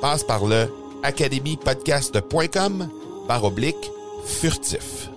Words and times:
Passe 0.00 0.24
par 0.24 0.46
le 0.46 0.66
academypodcast.com 1.02 2.88
par 3.28 3.44
oblique 3.44 3.90
furtif. 4.24 5.10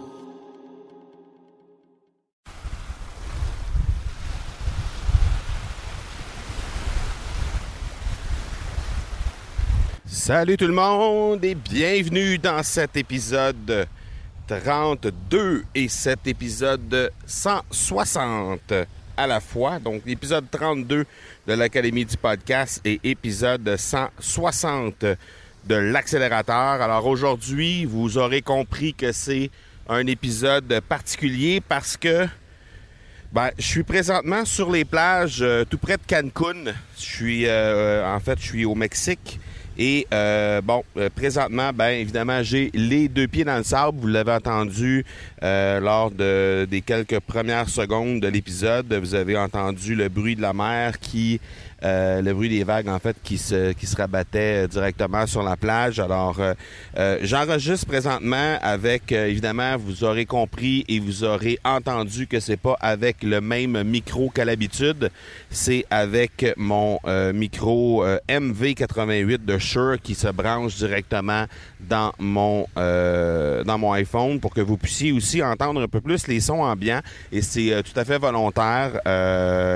Salut 10.06 10.58
tout 10.58 10.67
le 10.67 10.73
monde 10.73 11.45
et 11.45 11.56
bienvenue 11.56 12.38
dans 12.38 12.62
cet 12.62 12.97
épisode 12.97 13.88
32 14.47 15.64
et 15.75 15.88
cet 15.88 16.28
épisode 16.28 17.09
160 17.25 18.73
à 19.16 19.28
la 19.28 19.40
fois. 19.40 19.80
Donc 19.80 20.02
l'épisode 20.06 20.45
32 20.52 21.06
de 21.47 21.53
l'Académie 21.53 22.05
du 22.05 22.16
podcast 22.16 22.80
et 22.86 23.02
épisode 23.03 23.75
160 23.75 25.05
de 25.66 25.75
l'accélérateur. 25.75 26.81
Alors 26.81 27.05
aujourd'hui, 27.05 27.83
vous 27.83 28.17
aurez 28.17 28.41
compris 28.41 28.94
que 28.94 29.11
c'est 29.11 29.50
un 29.89 30.08
épisode 30.08 30.80
particulier 30.88 31.59
parce 31.59 31.97
que 31.97 32.27
ben, 33.33 33.50
je 33.58 33.66
suis 33.66 33.83
présentement 33.83 34.45
sur 34.45 34.72
les 34.72 34.85
plages 34.85 35.41
euh, 35.41 35.66
tout 35.66 35.77
près 35.77 35.97
de 35.97 36.03
Cancun. 36.08 36.72
Je 36.97 37.02
suis 37.02 37.45
euh, 37.47 38.07
en 38.07 38.19
fait, 38.19 38.39
je 38.39 38.45
suis 38.45 38.66
au 38.66 38.75
Mexique. 38.75 39.39
Et 39.77 40.05
euh, 40.13 40.61
bon, 40.61 40.83
euh, 40.97 41.09
présentement, 41.09 41.71
ben 41.73 41.89
évidemment, 41.89 42.43
j'ai 42.43 42.69
les 42.73 43.07
deux 43.07 43.28
pieds 43.28 43.44
dans 43.44 43.57
le 43.57 43.63
sable. 43.63 43.97
Vous 44.00 44.07
l'avez 44.07 44.34
entendu 44.34 45.03
euh, 45.41 45.79
lors 45.79 46.11
de, 46.11 46.67
des 46.69 46.81
quelques 46.81 47.19
premières 47.19 47.69
secondes 47.69 48.19
de 48.19 48.28
l'épisode. 48.28 48.94
Vous 48.94 49.16
avez 49.16 49.35
entendu 49.35 49.95
le 49.95 50.09
bruit 50.09 50.35
de 50.35 50.41
la 50.41 50.53
mer 50.53 51.00
qui 51.00 51.39
le 51.85 52.31
bruit 52.31 52.47
des 52.47 52.63
vagues 52.63 52.88
en 52.88 52.97
fait 52.97 53.17
qui 53.25 53.38
se 53.38 53.73
qui 53.73 53.88
se 53.88 53.97
rabattait 53.97 54.69
directement 54.69 55.28
sur 55.28 55.44
la 55.44 55.57
plage. 55.57 56.00
Alors 56.00 56.39
j'enregistre 57.22 57.88
présentement 57.88 58.57
avec 58.62 59.12
évidemment 59.12 59.75
vous 59.75 60.06
aurez 60.06 60.25
compris 60.25 60.85
et 60.88 61.00
vous 61.00 61.25
aurez 61.25 61.59
entendu 61.66 62.25
que 62.25 62.39
c'est 62.39 62.56
pas 62.56 62.78
avec 62.79 63.22
le 63.22 63.41
même 63.41 63.83
micro 63.83 64.29
qu'à 64.29 64.45
l'habitude, 64.45 65.12
c'est 65.53 65.86
avec 65.90 66.53
mon 66.58 67.00
micro 67.34 68.06
MV88 68.28 69.46
de 69.46 69.58
Shure 69.58 69.97
qui 70.02 70.16
se 70.16 70.28
branche 70.28 70.75
directement 70.75 71.46
dans 71.80 72.12
mon 72.19 72.66
dans 72.75 73.78
mon 73.78 73.94
iPhone 73.94 74.40
pour 74.40 74.53
que 74.53 74.62
vous 74.62 74.78
puissiez 74.78 75.12
aussi 75.12 75.42
entendre 75.42 75.81
un 75.81 75.88
peu 75.88 76.02
plus 76.02 76.28
les 76.28 76.40
sons 76.40 76.63
ambiants 76.63 77.02
et 77.31 77.42
c'est 77.42 77.84
tout 77.84 77.97
à 78.00 78.06
fait 78.06 78.18
volontaire 78.18 78.97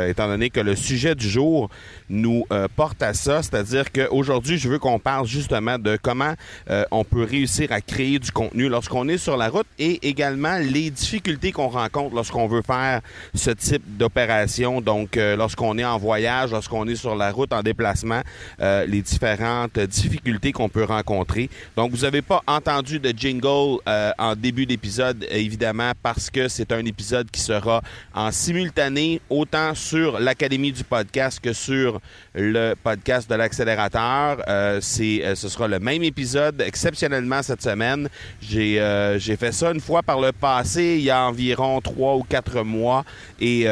étant 0.08 0.28
donné 0.28 0.50
que 0.50 0.60
le 0.60 0.76
sujet 0.76 1.16
du 1.16 1.30
jour 1.30 1.70
nous 2.10 2.46
euh, 2.52 2.68
porte 2.76 3.02
à 3.02 3.14
ça, 3.14 3.44
c'est-à-dire 3.44 3.92
qu'aujourd'hui, 3.92 4.58
je 4.58 4.70
veux 4.70 4.80
qu'on 4.80 5.00
parle 5.00 5.28
justement 5.28 5.78
de 5.78 5.98
comment 6.02 6.34
euh, 6.70 6.86
on 6.92 7.04
peut 7.04 7.24
réussir 7.24 7.72
à 7.72 7.82
créer 7.82 8.20
du 8.20 8.32
contenu 8.32 8.70
lorsqu'on 8.70 9.08
est 9.08 9.18
sur 9.18 9.38
la 9.38 9.50
route 9.50 9.68
et 9.80 10.08
également 10.08 10.58
les 10.58 10.90
difficultés 10.90 11.52
qu'on 11.52 11.68
rencontre 11.68 12.16
lorsqu'on 12.16 12.48
veut 12.48 12.62
faire 12.62 13.02
ce 13.34 13.52
type 13.52 13.84
d'opération. 13.98 14.82
Donc, 14.82 15.18
euh, 15.18 15.36
lorsqu'on 15.68 15.78
est 15.78 15.86
en 15.86 15.98
voyage, 15.98 16.52
lorsqu'on 16.52 16.88
est 16.88 16.96
sur 16.96 17.16
la 17.16 17.32
route 17.32 17.52
en 17.54 17.62
déplacement, 17.62 18.22
les 18.60 19.02
différentes 19.02 19.80
difficultés 19.80 20.52
qu'on 20.52 20.70
peut 20.70 20.84
rencontrer. 20.84 21.50
Donc, 21.76 21.92
vous 21.92 22.04
n'avez 22.04 22.22
pas 22.22 22.42
entendu 22.48 23.00
de 23.00 23.14
jingle 23.16 23.80
en 24.18 24.36
début 24.36 24.66
d'épisode, 24.66 25.26
évidemment, 25.30 25.92
parce 26.02 26.30
que 26.30 26.48
c'est 26.48 26.72
un 26.72 26.86
épisode 26.86 27.30
qui 27.32 27.42
sera 27.42 27.82
en 28.14 28.32
simultané 28.32 29.22
autant 29.30 29.76
sur 29.76 30.20
l'Académie 30.20 30.72
du 30.72 30.84
podcast 30.84 31.40
que 31.40 31.54
sur 31.54 32.00
le 32.34 32.76
podcast 32.76 33.30
de 33.30 33.36
l'accélérateur. 33.36 34.42
Euh, 34.48 34.80
c'est, 34.82 35.24
euh, 35.24 35.36
ce 35.36 35.50
sera 35.50 35.68
le 35.68 35.80
même 35.80 36.04
épisode 36.04 36.62
exceptionnellement 36.62 37.42
cette 37.42 37.62
semaine. 37.62 38.10
J'ai, 38.42 38.80
euh, 38.80 39.18
j'ai 39.20 39.36
fait 39.36 39.52
ça 39.52 39.72
une 39.72 39.82
fois 39.82 40.04
par 40.04 40.20
le 40.20 40.32
passé, 40.32 40.96
il 40.98 41.04
y 41.04 41.10
a 41.10 41.26
environ 41.26 41.82
trois 41.82 42.16
ou 42.16 42.24
quatre 42.24 42.64
mois, 42.64 43.04
et 43.40 43.66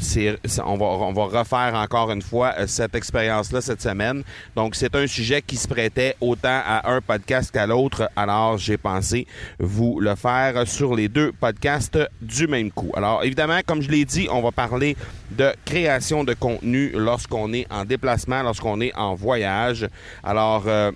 c'est, 0.00 0.38
on 0.64 0.76
va, 0.76 0.86
on 0.86 1.12
va 1.12 1.26
refaire 1.42 1.74
encore 1.74 2.10
une 2.10 2.22
fois 2.22 2.54
cette 2.66 2.94
expérience-là 2.94 3.60
cette 3.60 3.82
semaine. 3.82 4.22
Donc 4.56 4.74
c'est 4.74 4.94
un 4.94 5.06
sujet 5.06 5.42
qui 5.42 5.56
se 5.56 5.68
prêtait 5.68 6.16
autant 6.20 6.60
à 6.64 6.92
un 6.92 7.00
podcast 7.00 7.50
qu'à 7.50 7.66
l'autre. 7.66 8.10
Alors 8.16 8.58
j'ai 8.58 8.76
pensé 8.76 9.26
vous 9.58 10.00
le 10.00 10.14
faire 10.14 10.66
sur 10.66 10.94
les 10.94 11.08
deux 11.08 11.32
podcasts 11.32 11.98
du 12.20 12.46
même 12.46 12.70
coup. 12.70 12.92
Alors 12.94 13.24
évidemment, 13.24 13.60
comme 13.66 13.82
je 13.82 13.90
l'ai 13.90 14.04
dit, 14.04 14.28
on 14.30 14.40
va 14.40 14.52
parler 14.52 14.96
de 15.30 15.52
création 15.64 16.24
de 16.24 16.34
contenu 16.34 16.92
lorsqu'on 16.94 17.52
est 17.52 17.66
en 17.70 17.84
déplacement, 17.84 18.42
lorsqu'on 18.42 18.80
est 18.80 18.94
en 18.94 19.14
voyage. 19.14 19.88
Alors, 20.22 20.64
euh, 20.66 20.90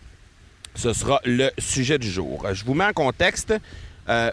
ce 0.75 0.93
sera 0.93 1.21
le 1.25 1.51
sujet 1.59 1.99
du 1.99 2.09
jour. 2.09 2.47
Je 2.53 2.65
vous 2.65 2.75
mets 2.75 2.85
en 2.85 2.93
contexte. 2.93 3.55
Euh, 4.09 4.31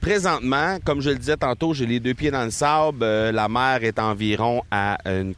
présentement, 0.00 0.78
comme 0.84 1.00
je 1.00 1.10
le 1.10 1.16
disais 1.16 1.36
tantôt, 1.36 1.74
j'ai 1.74 1.86
les 1.86 2.00
deux 2.00 2.14
pieds 2.14 2.30
dans 2.30 2.44
le 2.44 2.50
sable. 2.50 2.98
Euh, 3.02 3.32
la 3.32 3.48
mer 3.48 3.82
est 3.82 3.98
environ 3.98 4.62
à 4.70 4.98
une 5.06 5.34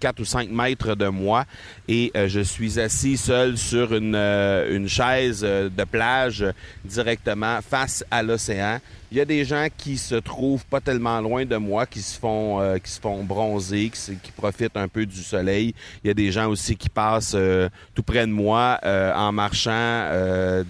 4 0.00 0.20
ou 0.20 0.24
5 0.24 0.50
mètres 0.50 0.94
de 0.94 1.08
moi 1.08 1.44
et 1.88 2.12
je 2.14 2.40
suis 2.40 2.78
assis 2.80 3.16
seul 3.16 3.56
sur 3.56 3.94
une, 3.94 4.14
une 4.14 4.88
chaise 4.88 5.40
de 5.40 5.84
plage 5.84 6.44
directement 6.84 7.60
face 7.62 8.04
à 8.10 8.22
l'océan. 8.22 8.80
Il 9.12 9.18
y 9.18 9.20
a 9.20 9.26
des 9.26 9.44
gens 9.44 9.66
qui 9.76 9.98
se 9.98 10.14
trouvent 10.14 10.64
pas 10.64 10.80
tellement 10.80 11.20
loin 11.20 11.44
de 11.44 11.56
moi, 11.58 11.84
qui 11.84 12.00
se 12.00 12.18
font 12.18 12.62
euh, 12.62 12.78
qui 12.78 12.90
se 12.90 12.98
font 12.98 13.22
bronzer, 13.22 13.90
qui, 13.90 14.16
qui, 14.16 14.32
profitent 14.32 14.78
un 14.78 14.88
peu 14.88 15.04
du 15.04 15.22
soleil. 15.22 15.74
Il 16.02 16.08
y 16.08 16.10
a 16.10 16.14
des 16.14 16.32
gens 16.32 16.48
aussi 16.48 16.76
qui 16.76 16.88
passent 16.88 17.34
euh, 17.36 17.68
tout 17.94 18.02
près 18.02 18.26
de 18.26 18.32
moi 18.32 18.78
euh, 18.86 19.12
en 19.14 19.30
marchant 19.30 20.08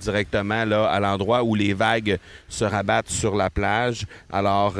directement 0.00 0.64
là 0.64 0.86
à 0.86 0.98
l'endroit 0.98 1.44
où 1.44 1.54
les 1.54 1.72
vagues 1.72 2.18
se 2.48 2.64
rabattent 2.64 3.10
sur 3.10 3.36
la 3.36 3.48
plage. 3.48 4.06
Alors 4.32 4.74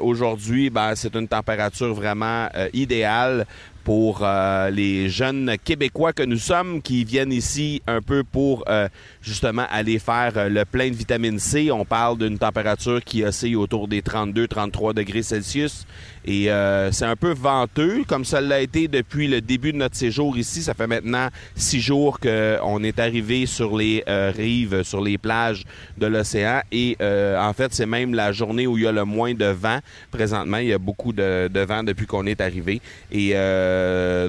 aujourd'hui, 0.00 0.70
ben, 0.70 0.94
c'est 0.94 1.16
une 1.16 1.26
température 1.26 1.92
vraiment 1.92 2.48
idéale 2.72 3.46
pour 3.84 4.20
euh, 4.22 4.70
les 4.70 5.08
jeunes 5.08 5.56
Québécois 5.62 6.12
que 6.12 6.22
nous 6.22 6.38
sommes 6.38 6.82
qui 6.82 7.04
viennent 7.04 7.32
ici 7.32 7.82
un 7.86 8.00
peu 8.00 8.22
pour 8.24 8.64
euh, 8.68 8.88
justement 9.20 9.66
aller 9.70 9.98
faire 9.98 10.32
euh, 10.36 10.48
le 10.48 10.64
plein 10.64 10.90
de 10.90 10.94
vitamine 10.94 11.38
C. 11.38 11.70
On 11.70 11.84
parle 11.84 12.18
d'une 12.18 12.38
température 12.38 13.02
qui 13.02 13.24
oscille 13.24 13.56
autour 13.56 13.88
des 13.88 14.00
32-33 14.00 14.94
degrés 14.94 15.22
Celsius 15.22 15.86
Et 16.24 16.48
c'est 16.92 17.04
un 17.04 17.16
peu 17.16 17.32
venteux, 17.32 18.04
comme 18.06 18.24
ça 18.24 18.40
l'a 18.40 18.60
été 18.60 18.88
depuis 18.88 19.28
le 19.28 19.40
début 19.40 19.72
de 19.72 19.78
notre 19.78 19.96
séjour 19.96 20.36
ici. 20.36 20.62
Ça 20.62 20.74
fait 20.74 20.86
maintenant 20.86 21.28
six 21.54 21.80
jours 21.80 22.20
qu'on 22.20 22.82
est 22.84 22.98
arrivé 22.98 23.46
sur 23.46 23.76
les 23.76 24.04
rives, 24.06 24.82
sur 24.82 25.00
les 25.00 25.18
plages 25.18 25.64
de 25.98 26.06
l'océan. 26.06 26.60
Et 26.70 26.96
en 27.00 27.52
fait, 27.52 27.74
c'est 27.74 27.86
même 27.86 28.14
la 28.14 28.32
journée 28.32 28.66
où 28.66 28.78
il 28.78 28.84
y 28.84 28.86
a 28.86 28.92
le 28.92 29.04
moins 29.04 29.34
de 29.34 29.46
vent. 29.46 29.78
Présentement, 30.10 30.58
il 30.58 30.68
y 30.68 30.72
a 30.72 30.78
beaucoup 30.78 31.12
de, 31.12 31.48
de 31.48 31.60
vent 31.60 31.82
depuis 31.82 32.06
qu'on 32.06 32.26
est 32.26 32.40
arrivé. 32.40 32.80
Et 33.10 33.30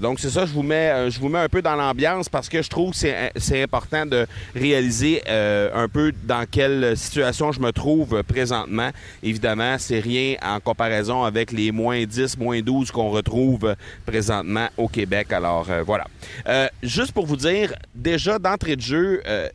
donc 0.01 0.19
c'est 0.19 0.29
ça, 0.29 0.45
je 0.45 0.53
vous 0.53 0.63
mets, 0.63 1.09
je 1.11 1.19
vous 1.19 1.29
mets 1.29 1.39
un 1.39 1.49
peu 1.49 1.61
dans 1.61 1.75
l'ambiance 1.75 2.29
parce 2.29 2.49
que 2.49 2.61
je 2.61 2.69
trouve 2.69 2.93
que 2.93 2.97
c'est 3.35 3.61
important 3.61 4.05
de 4.05 4.25
réaliser 4.55 5.21
un 5.29 5.87
peu 5.87 6.11
dans 6.23 6.45
quelle 6.49 6.97
situation 6.97 7.51
je 7.51 7.59
me 7.59 7.71
trouve 7.71 8.23
présentement. 8.23 8.89
Évidemment, 9.21 9.75
c'est 9.77 9.99
rien 9.99 10.35
en 10.43 10.59
comparaison 10.59 11.23
avec 11.23 11.51
les 11.51 11.71
moins 11.83 12.06
10, 12.06 12.38
moins 12.38 12.62
12 12.62 12.91
qu'on 12.91 13.09
retrouve 13.09 13.75
présentement 14.06 14.69
au 14.77 14.88
Québec. 14.88 15.33
Alors 15.33 15.69
euh, 15.69 15.83
voilà. 15.83 16.07
Euh, 16.47 16.68
juste 16.81 17.12
pour 17.12 17.25
vous 17.25 17.35
dire, 17.35 17.74
déjà 17.94 18.39
d'entrée 18.39 18.77
de 18.77 18.81
jeu, 18.81 19.21
euh, 19.27 19.50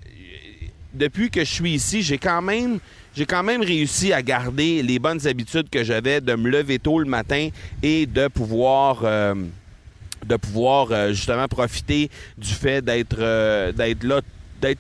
depuis 0.93 1.31
que 1.31 1.41
je 1.41 1.51
suis 1.51 1.73
ici, 1.73 2.03
j'ai 2.03 2.19
quand 2.19 2.43
même 2.43 2.79
j'ai 3.15 3.25
quand 3.25 3.43
même 3.43 3.63
réussi 3.63 4.13
à 4.13 4.23
garder 4.23 4.83
les 4.83 4.99
bonnes 4.99 5.27
habitudes 5.27 5.71
que 5.71 5.83
j'avais 5.83 6.21
de 6.21 6.35
me 6.35 6.51
lever 6.51 6.79
tôt 6.79 6.99
le 6.99 7.07
matin 7.07 7.49
et 7.83 8.07
de 8.07 8.29
pouvoir 8.29 9.03
de 9.03 10.37
pouvoir 10.37 11.13
justement 11.13 11.49
profiter 11.49 12.11
du 12.37 12.53
fait 12.53 12.85
d'être 12.85 13.19
là 13.19 14.21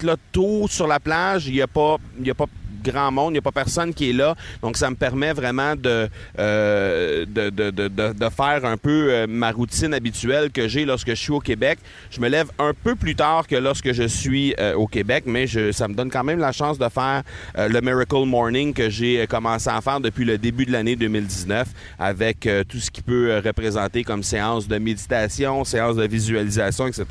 là 0.03 0.17
tôt 0.31 0.69
sur 0.69 0.87
la 0.87 1.01
plage. 1.01 1.49
Il 1.49 1.55
n'y 1.55 1.63
a 1.63 1.67
pas, 1.67 1.97
il 2.21 2.27
y 2.27 2.31
a 2.31 2.35
pas 2.35 2.47
grand 2.91 3.11
monde, 3.11 3.31
il 3.31 3.35
n'y 3.35 3.39
a 3.39 3.43
pas 3.43 3.53
personne 3.53 3.95
qui 3.95 4.11
est 4.11 4.13
là. 4.13 4.35
Donc, 4.63 4.77
ça 4.77 4.91
me 4.91 4.97
permet 4.97 5.33
vraiment 5.33 5.77
de, 5.77 6.09
euh, 6.39 7.25
de, 7.27 7.51
de, 7.51 7.71
de, 7.89 8.29
faire 8.29 8.65
un 8.65 8.77
peu 8.77 9.09
euh, 9.11 9.27
ma 9.29 9.51
routine 9.51 9.95
habituelle 9.95 10.51
que 10.51 10.69
j'ai 10.69 10.85
lorsque 10.85 11.11
je 11.11 11.15
suis 11.15 11.33
au 11.33 11.41
Québec. 11.41 11.79
Je 12.11 12.21
me 12.21 12.29
lève 12.29 12.49
un 12.59 12.73
peu 12.75 12.95
plus 12.95 13.15
tard 13.15 13.47
que 13.47 13.57
lorsque 13.57 13.93
je 13.93 14.05
suis 14.05 14.55
euh, 14.59 14.75
au 14.75 14.87
Québec, 14.87 15.25
mais 15.27 15.47
je, 15.47 15.73
ça 15.73 15.89
me 15.89 15.95
donne 15.95 16.11
quand 16.11 16.25
même 16.25 16.39
la 16.39 16.53
chance 16.53 16.79
de 16.79 16.89
faire 16.89 17.23
le 17.57 17.81
Miracle 17.81 18.25
Morning 18.25 18.73
que 18.73 18.89
j'ai 18.89 19.27
commencé 19.27 19.69
à 19.69 19.81
faire 19.81 20.01
depuis 20.01 20.25
le 20.25 20.39
début 20.39 20.65
de 20.65 20.73
l'année 20.73 20.97
2019 20.97 21.69
avec 21.99 22.49
tout 22.69 22.79
ce 22.79 22.91
qui 22.91 23.03
peut 23.03 23.41
représenter 23.45 24.05
comme 24.05 24.23
séance 24.23 24.69
de 24.69 24.79
méditation, 24.79 25.65
séance 25.65 25.97
de 25.97 26.07
visualisation, 26.07 26.87
etc. 26.87 27.05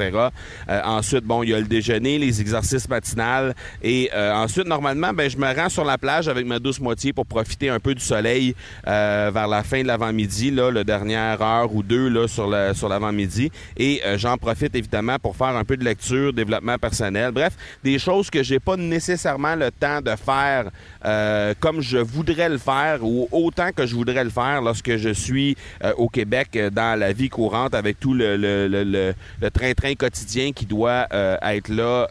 ensuite, 0.67 1.23
bon, 1.23 1.43
il 1.43 1.49
y 1.49 1.53
a 1.53 1.59
le 1.59 1.65
déjeuner, 1.65 2.17
les 2.17 2.41
exercices 2.41 2.87
matinales 2.89 3.55
et 3.83 4.09
ensuite, 4.13 4.67
normalement, 4.67 5.13
ben, 5.13 5.29
je 5.29 5.37
me 5.37 5.47
sur 5.69 5.83
la 5.83 5.97
plage 5.97 6.27
avec 6.27 6.45
ma 6.45 6.59
douce 6.59 6.79
moitié 6.79 7.13
pour 7.13 7.25
profiter 7.25 7.69
un 7.69 7.79
peu 7.79 7.93
du 7.93 8.03
soleil 8.03 8.55
euh, 8.87 9.31
vers 9.33 9.47
la 9.47 9.63
fin 9.63 9.81
de 9.81 9.87
l'avant-midi, 9.87 10.51
là, 10.51 10.71
la 10.71 10.83
dernière 10.83 11.41
heure 11.41 11.73
ou 11.73 11.83
deux 11.83 12.09
là, 12.09 12.27
sur, 12.27 12.53
sur 12.75 12.89
l'avant-midi. 12.89 13.51
Et 13.77 14.01
euh, 14.05 14.17
j'en 14.17 14.37
profite 14.37 14.75
évidemment 14.75 15.17
pour 15.19 15.35
faire 15.35 15.55
un 15.55 15.63
peu 15.63 15.77
de 15.77 15.83
lecture, 15.83 16.33
développement 16.33 16.77
personnel. 16.77 17.31
Bref, 17.31 17.53
des 17.83 17.99
choses 17.99 18.29
que 18.29 18.43
j'ai 18.43 18.59
pas 18.59 18.77
nécessairement 18.77 19.55
le 19.55 19.71
temps 19.71 20.01
de 20.01 20.15
faire 20.15 20.69
euh, 21.05 21.53
comme 21.59 21.81
je 21.81 21.97
voudrais 21.97 22.49
le 22.49 22.57
faire 22.57 22.99
ou 23.03 23.27
autant 23.31 23.71
que 23.75 23.85
je 23.85 23.95
voudrais 23.95 24.23
le 24.23 24.29
faire 24.29 24.61
lorsque 24.61 24.97
je 24.97 25.09
suis 25.09 25.55
au 25.97 26.09
Québec 26.09 26.57
dans 26.71 26.99
la 26.99 27.13
vie 27.13 27.29
courante 27.29 27.75
avec 27.75 27.99
tout 27.99 28.13
le, 28.13 28.35
le, 28.35 28.67
le, 28.67 29.13
le 29.41 29.51
train-train 29.51 29.93
quotidien 29.95 30.51
qui 30.51 30.65
doit 30.65 31.07
être 31.11 31.69
là, 31.69 32.07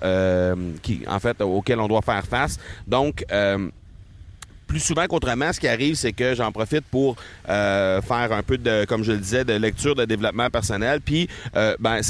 qui 0.83 1.03
en 1.07 1.19
fait 1.19 1.41
auquel 1.41 1.81
on 1.81 1.89
doit 1.89 2.03
faire 2.03 2.25
face. 2.25 2.59
Donc, 2.87 3.25
euh, 3.37 3.69
plus 4.67 4.81
souvent 4.81 5.07
qu'autrement, 5.07 5.53
ce 5.53 5.61
qui 5.61 5.69
arrive, 5.69 5.95
c'est 5.95 6.13
que 6.13 6.35
j'en 6.35 6.51
profite 6.51 6.85
pour 6.91 7.15
euh, 7.49 8.03
faire 8.03 8.33
un 8.33 8.43
peu 8.43 8.59
de, 8.59 8.85
comme 8.85 9.05
je 9.05 9.13
le 9.13 9.19
disais, 9.19 9.45
de 9.45 9.53
lecture 9.53 9.95
de 9.95 10.05
développement 10.05 10.51
personnel. 10.51 11.01
Puis, 11.01 11.29
euh, 11.55 11.77
ben, 11.79 12.01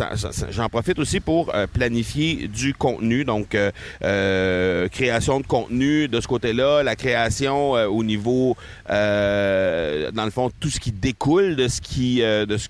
j'en 0.48 0.70
profite 0.70 0.98
aussi 0.98 1.20
pour 1.20 1.52
planifier 1.74 2.48
du 2.48 2.72
contenu, 2.72 3.26
donc 3.26 3.54
création 4.00 5.40
de 5.40 5.46
contenu 5.46 6.08
de 6.08 6.18
ce 6.18 6.26
côté-là, 6.26 6.82
la 6.82 6.96
création 6.96 7.72
au 7.72 8.02
niveau, 8.02 8.56
dans 10.12 10.24
le 10.24 10.30
fond, 10.30 10.50
tout 10.60 10.70
ce 10.70 10.80
qui 10.80 10.92
découle 10.92 11.56
de 11.56 11.68
ce 11.68 12.44
de 12.44 12.56
ce 12.56 12.68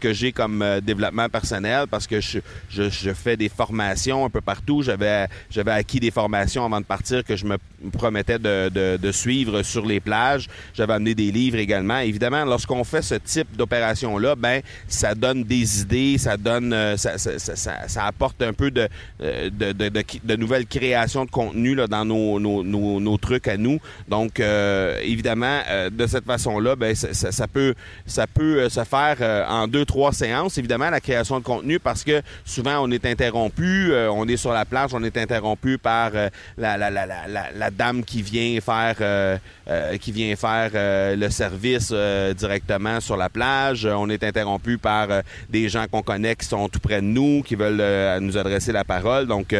que, 0.00 0.12
j'ai 0.12 0.32
comme 0.32 0.64
développement 0.82 1.28
personnel, 1.28 1.86
parce 1.90 2.06
que 2.06 2.20
je, 2.20 3.12
fais 3.14 3.36
des 3.36 3.48
formations 3.48 4.24
un 4.24 4.30
peu 4.30 4.40
partout. 4.40 4.82
J'avais, 4.82 5.26
acquis 5.66 6.00
des 6.00 6.10
formations 6.10 6.64
avant 6.64 6.80
de 6.80 6.86
partir 6.86 7.24
que 7.24 7.36
je 7.36 7.46
me 7.46 7.58
promettais 7.92 8.38
de, 8.38 9.10
suivre 9.12 9.62
sur 9.62 9.84
les 9.86 10.00
plages. 10.00 10.48
J'avais 10.74 10.94
amené 10.94 11.14
des 11.14 11.30
livres 11.30 11.58
également. 11.58 11.98
Évidemment, 11.98 12.44
lorsqu'on 12.44 12.84
fait 12.84 13.02
ce 13.02 13.16
type 13.16 13.56
d'opération-là, 13.56 14.34
ben 14.36 14.62
ça 14.88 15.14
donne 15.14 15.44
des 15.44 15.82
idées, 15.82 16.18
ça 16.18 16.36
donne, 16.36 16.72
euh, 16.72 16.96
ça, 16.96 18.06
apporte 18.06 18.42
un 18.42 18.52
peu 18.52 18.70
de, 18.70 18.88
euh, 19.22 20.36
nouvelles 20.36 20.66
créations 20.66 21.24
de 21.24 21.30
contenu 21.30 21.74
là, 21.74 21.86
dans 21.86 22.04
nos, 22.04 22.38
nos, 22.40 23.18
trucs 23.18 23.48
à 23.48 23.56
nous. 23.56 23.80
Donc, 24.08 24.40
euh, 24.40 25.00
évidemment, 25.02 25.60
de 25.90 26.06
cette 26.06 26.24
façon-là, 26.40 26.76
ben 26.76 26.94
ça, 26.94 27.46
peut, 27.46 27.74
ça 28.06 28.26
peut 28.26 28.68
se 28.68 28.84
faire 28.84 29.46
en 29.48 29.68
deux, 29.68 29.84
trois 29.84 30.12
séances. 30.12 30.58
Évidemment, 30.58 30.90
la 30.90 31.00
création 31.00 31.38
de 31.38 31.44
contenu 31.44 31.78
parce 31.78 32.04
que 32.04 32.22
souvent 32.44 32.78
on 32.80 32.90
est 32.90 33.04
interrompu, 33.06 33.92
on 34.10 34.26
est 34.28 34.36
sur 34.36 34.52
la 34.52 34.64
plage, 34.64 34.90
on 34.94 35.02
est 35.04 35.16
interrompu 35.16 35.78
par 35.78 36.12
la, 36.56 36.76
la, 36.76 36.90
la, 36.90 37.06
la, 37.54 37.70
dame 37.70 38.04
qui 38.04 38.22
vient 38.22 38.60
faire 38.60 38.96
euh, 39.00 39.38
euh, 39.68 39.96
qui 39.98 40.12
vient 40.12 40.34
faire 40.36 40.70
euh, 40.74 41.16
le 41.16 41.30
service 41.30 41.92
directement 42.36 43.00
sur 43.00 43.16
la 43.16 43.28
plage. 43.28 43.86
On 43.86 44.08
est 44.08 44.24
interrompu 44.24 44.78
par 44.78 45.08
des 45.48 45.68
gens 45.68 45.86
qu'on 45.90 46.02
connaît 46.02 46.34
qui 46.36 46.46
sont 46.46 46.68
tout 46.68 46.80
près 46.80 47.00
de 47.00 47.06
nous, 47.06 47.42
qui 47.42 47.54
veulent 47.54 48.20
nous 48.20 48.36
adresser 48.36 48.72
la 48.72 48.84
parole. 48.84 49.26
Donc, 49.26 49.54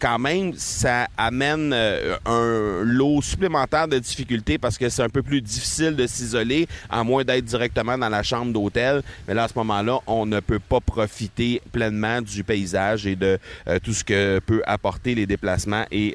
quand 0.00 0.18
même, 0.18 0.52
ça 0.56 1.06
amène 1.16 1.72
un 1.72 2.80
lot 2.82 3.22
supplémentaire 3.22 3.88
de 3.88 3.98
difficultés 3.98 4.58
parce 4.58 4.78
que 4.78 4.88
c'est 4.88 5.02
un 5.02 5.08
peu 5.08 5.22
plus 5.22 5.40
difficile 5.40 5.95
de 5.96 6.06
s'isoler, 6.06 6.68
à 6.90 7.02
moins 7.04 7.24
d'être 7.24 7.44
directement 7.44 7.98
dans 7.98 8.08
la 8.08 8.22
chambre 8.22 8.52
d'hôtel. 8.52 9.02
Mais 9.26 9.34
là, 9.34 9.44
à 9.44 9.48
ce 9.48 9.54
moment-là, 9.56 9.98
on 10.06 10.26
ne 10.26 10.40
peut 10.40 10.58
pas 10.58 10.80
profiter 10.80 11.60
pleinement 11.72 12.20
du 12.22 12.44
paysage 12.44 13.06
et 13.06 13.16
de 13.16 13.38
tout 13.82 13.92
ce 13.92 14.04
que 14.04 14.38
peut 14.40 14.62
apporter 14.66 15.14
les 15.14 15.26
déplacements 15.26 15.84
et 15.90 16.14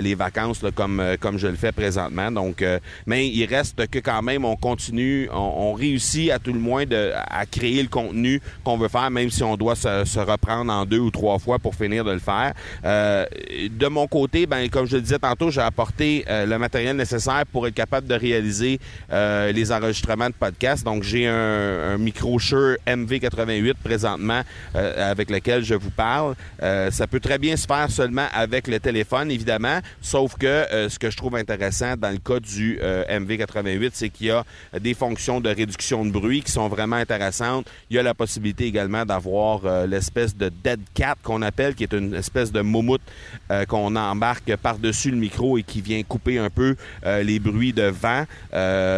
les 0.00 0.14
vacances 0.14 0.60
comme, 0.74 1.02
comme 1.20 1.38
je 1.38 1.48
le 1.48 1.56
fais 1.56 1.72
présentement. 1.72 2.30
Donc, 2.30 2.62
euh, 2.62 2.78
mais 3.06 3.28
il 3.28 3.44
reste 3.46 3.86
que 3.88 3.98
quand 3.98 4.22
même, 4.22 4.44
on 4.44 4.56
continue, 4.56 5.28
on, 5.32 5.72
réussit 5.72 6.30
à 6.30 6.38
tout 6.38 6.52
le 6.52 6.58
moins 6.58 6.86
de, 6.86 7.12
à 7.14 7.46
créer 7.46 7.82
le 7.82 7.88
contenu 7.88 8.40
qu'on 8.64 8.76
veut 8.76 8.88
faire, 8.88 9.10
même 9.10 9.30
si 9.30 9.42
on 9.42 9.56
doit 9.56 9.76
se, 9.76 10.18
reprendre 10.18 10.72
en 10.72 10.84
deux 10.84 10.98
ou 10.98 11.10
trois 11.10 11.38
fois 11.38 11.58
pour 11.58 11.74
finir 11.74 12.04
de 12.04 12.12
le 12.12 12.18
faire. 12.18 12.52
Euh, 12.84 13.24
de 13.70 13.86
mon 13.86 14.06
côté, 14.06 14.46
ben 14.46 14.68
comme 14.68 14.86
je 14.86 14.96
le 14.96 15.02
disais 15.02 15.18
tantôt, 15.18 15.50
j'ai 15.50 15.60
apporté 15.60 16.24
euh, 16.28 16.46
le 16.46 16.58
matériel 16.58 16.96
nécessaire 16.96 17.44
pour 17.52 17.66
être 17.66 17.74
capable 17.74 18.06
de 18.06 18.14
réaliser 18.14 18.67
les 19.10 19.72
enregistrements 19.72 20.28
de 20.28 20.34
podcast. 20.34 20.84
Donc, 20.84 21.02
j'ai 21.02 21.26
un, 21.26 21.96
micro 21.98 22.38
Shure 22.38 22.76
MV88 22.86 23.74
présentement 23.82 24.42
avec 24.74 25.30
lequel 25.30 25.64
je 25.64 25.74
vous 25.74 25.90
parle. 25.90 26.34
ça 26.60 27.06
peut 27.06 27.20
très 27.20 27.38
bien 27.38 27.56
se 27.56 27.66
faire 27.66 27.90
seulement 27.90 28.26
avec 28.32 28.68
le 28.68 28.78
téléphone, 28.80 29.30
évidemment, 29.30 29.80
sauf 30.00 30.36
que 30.36 30.88
ce 30.88 30.98
que 30.98 31.10
je 31.10 31.16
trouve 31.16 31.36
intéressant 31.36 31.96
dans 31.96 32.10
le 32.10 32.18
cas 32.18 32.40
du 32.40 32.78
euh, 32.82 33.04
MV88, 33.20 33.90
c'est 33.92 34.08
qu'il 34.08 34.26
y 34.26 34.30
a 34.30 34.44
des 34.80 34.94
fonctions 34.94 35.40
de 35.40 35.48
réduction 35.48 36.04
de 36.04 36.10
bruit 36.10 36.42
qui 36.42 36.52
sont 36.52 36.68
vraiment 36.68 36.96
intéressantes. 36.96 37.66
Il 37.90 37.96
y 37.96 37.98
a 37.98 38.02
la 38.02 38.14
possibilité 38.14 38.64
également 38.66 39.04
d'avoir 39.04 39.60
euh, 39.64 39.86
l'espèce 39.86 40.36
de 40.36 40.50
dead 40.62 40.80
cat 40.94 41.16
qu'on 41.22 41.42
appelle, 41.42 41.74
qui 41.74 41.84
est 41.84 41.92
une 41.92 42.14
espèce 42.14 42.52
de 42.52 42.60
moumoute 42.60 43.02
euh, 43.50 43.64
qu'on 43.64 43.94
embarque 43.96 44.56
par-dessus 44.56 45.10
le 45.10 45.16
micro 45.16 45.58
et 45.58 45.62
qui 45.62 45.80
vient 45.80 46.02
couper 46.02 46.38
un 46.38 46.50
peu 46.50 46.76
les 47.04 47.38
bruits 47.38 47.72
de 47.72 47.84
vent. 47.84 48.24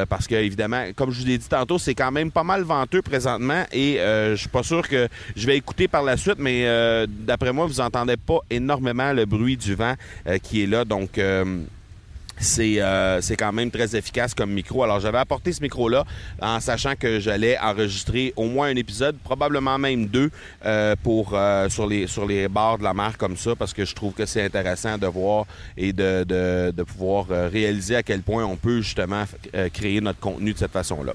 Parce 0.08 0.26
que, 0.26 0.34
évidemment, 0.34 0.86
comme 0.94 1.10
je 1.10 1.20
vous 1.20 1.26
l'ai 1.26 1.38
dit 1.38 1.48
tantôt, 1.48 1.78
c'est 1.78 1.94
quand 1.94 2.10
même 2.10 2.30
pas 2.30 2.44
mal 2.44 2.62
venteux 2.62 3.02
présentement 3.02 3.64
et 3.72 3.96
je 3.98 4.36
suis 4.36 4.48
pas 4.48 4.62
sûr 4.62 4.86
que 4.88 5.08
je 5.36 5.46
vais 5.46 5.56
écouter 5.56 5.88
par 5.88 6.02
la 6.02 6.16
suite, 6.16 6.38
mais 6.38 6.66
d'après 7.08 7.52
moi, 7.52 7.66
vous 7.66 7.80
entendez 7.80 8.16
pas 8.16 8.38
énormément 8.50 9.12
le 9.12 9.24
bruit 9.26 9.56
du 9.56 9.74
vent 9.74 9.94
qui 10.42 10.62
est 10.62 10.66
là. 10.66 10.84
Donc, 10.84 11.20
euh, 12.58 13.20
c'est 13.20 13.36
quand 13.36 13.52
même 13.52 13.70
très 13.70 13.96
efficace 13.96 14.34
comme 14.34 14.52
micro. 14.52 14.82
Alors 14.82 15.00
j'avais 15.00 15.18
apporté 15.18 15.52
ce 15.52 15.62
micro-là 15.62 16.04
en 16.40 16.60
sachant 16.60 16.94
que 16.96 17.20
j'allais 17.20 17.58
enregistrer 17.58 18.32
au 18.36 18.46
moins 18.46 18.68
un 18.68 18.76
épisode, 18.76 19.16
probablement 19.18 19.78
même 19.78 20.06
deux, 20.06 20.30
euh, 20.64 20.96
pour 21.02 21.34
euh, 21.34 21.68
sur 21.68 21.86
les 21.86 22.06
sur 22.06 22.26
les 22.26 22.48
bords 22.48 22.78
de 22.78 22.84
la 22.84 22.94
mer 22.94 23.18
comme 23.18 23.36
ça, 23.36 23.54
parce 23.56 23.72
que 23.72 23.84
je 23.84 23.94
trouve 23.94 24.12
que 24.12 24.26
c'est 24.26 24.44
intéressant 24.44 24.98
de 24.98 25.06
voir 25.06 25.46
et 25.76 25.92
de, 25.92 26.24
de, 26.24 26.72
de 26.74 26.82
pouvoir 26.82 27.26
réaliser 27.28 27.96
à 27.96 28.02
quel 28.02 28.22
point 28.22 28.44
on 28.44 28.56
peut 28.56 28.80
justement 28.80 29.24
créer 29.72 30.00
notre 30.00 30.20
contenu 30.20 30.52
de 30.52 30.58
cette 30.58 30.72
façon-là 30.72 31.12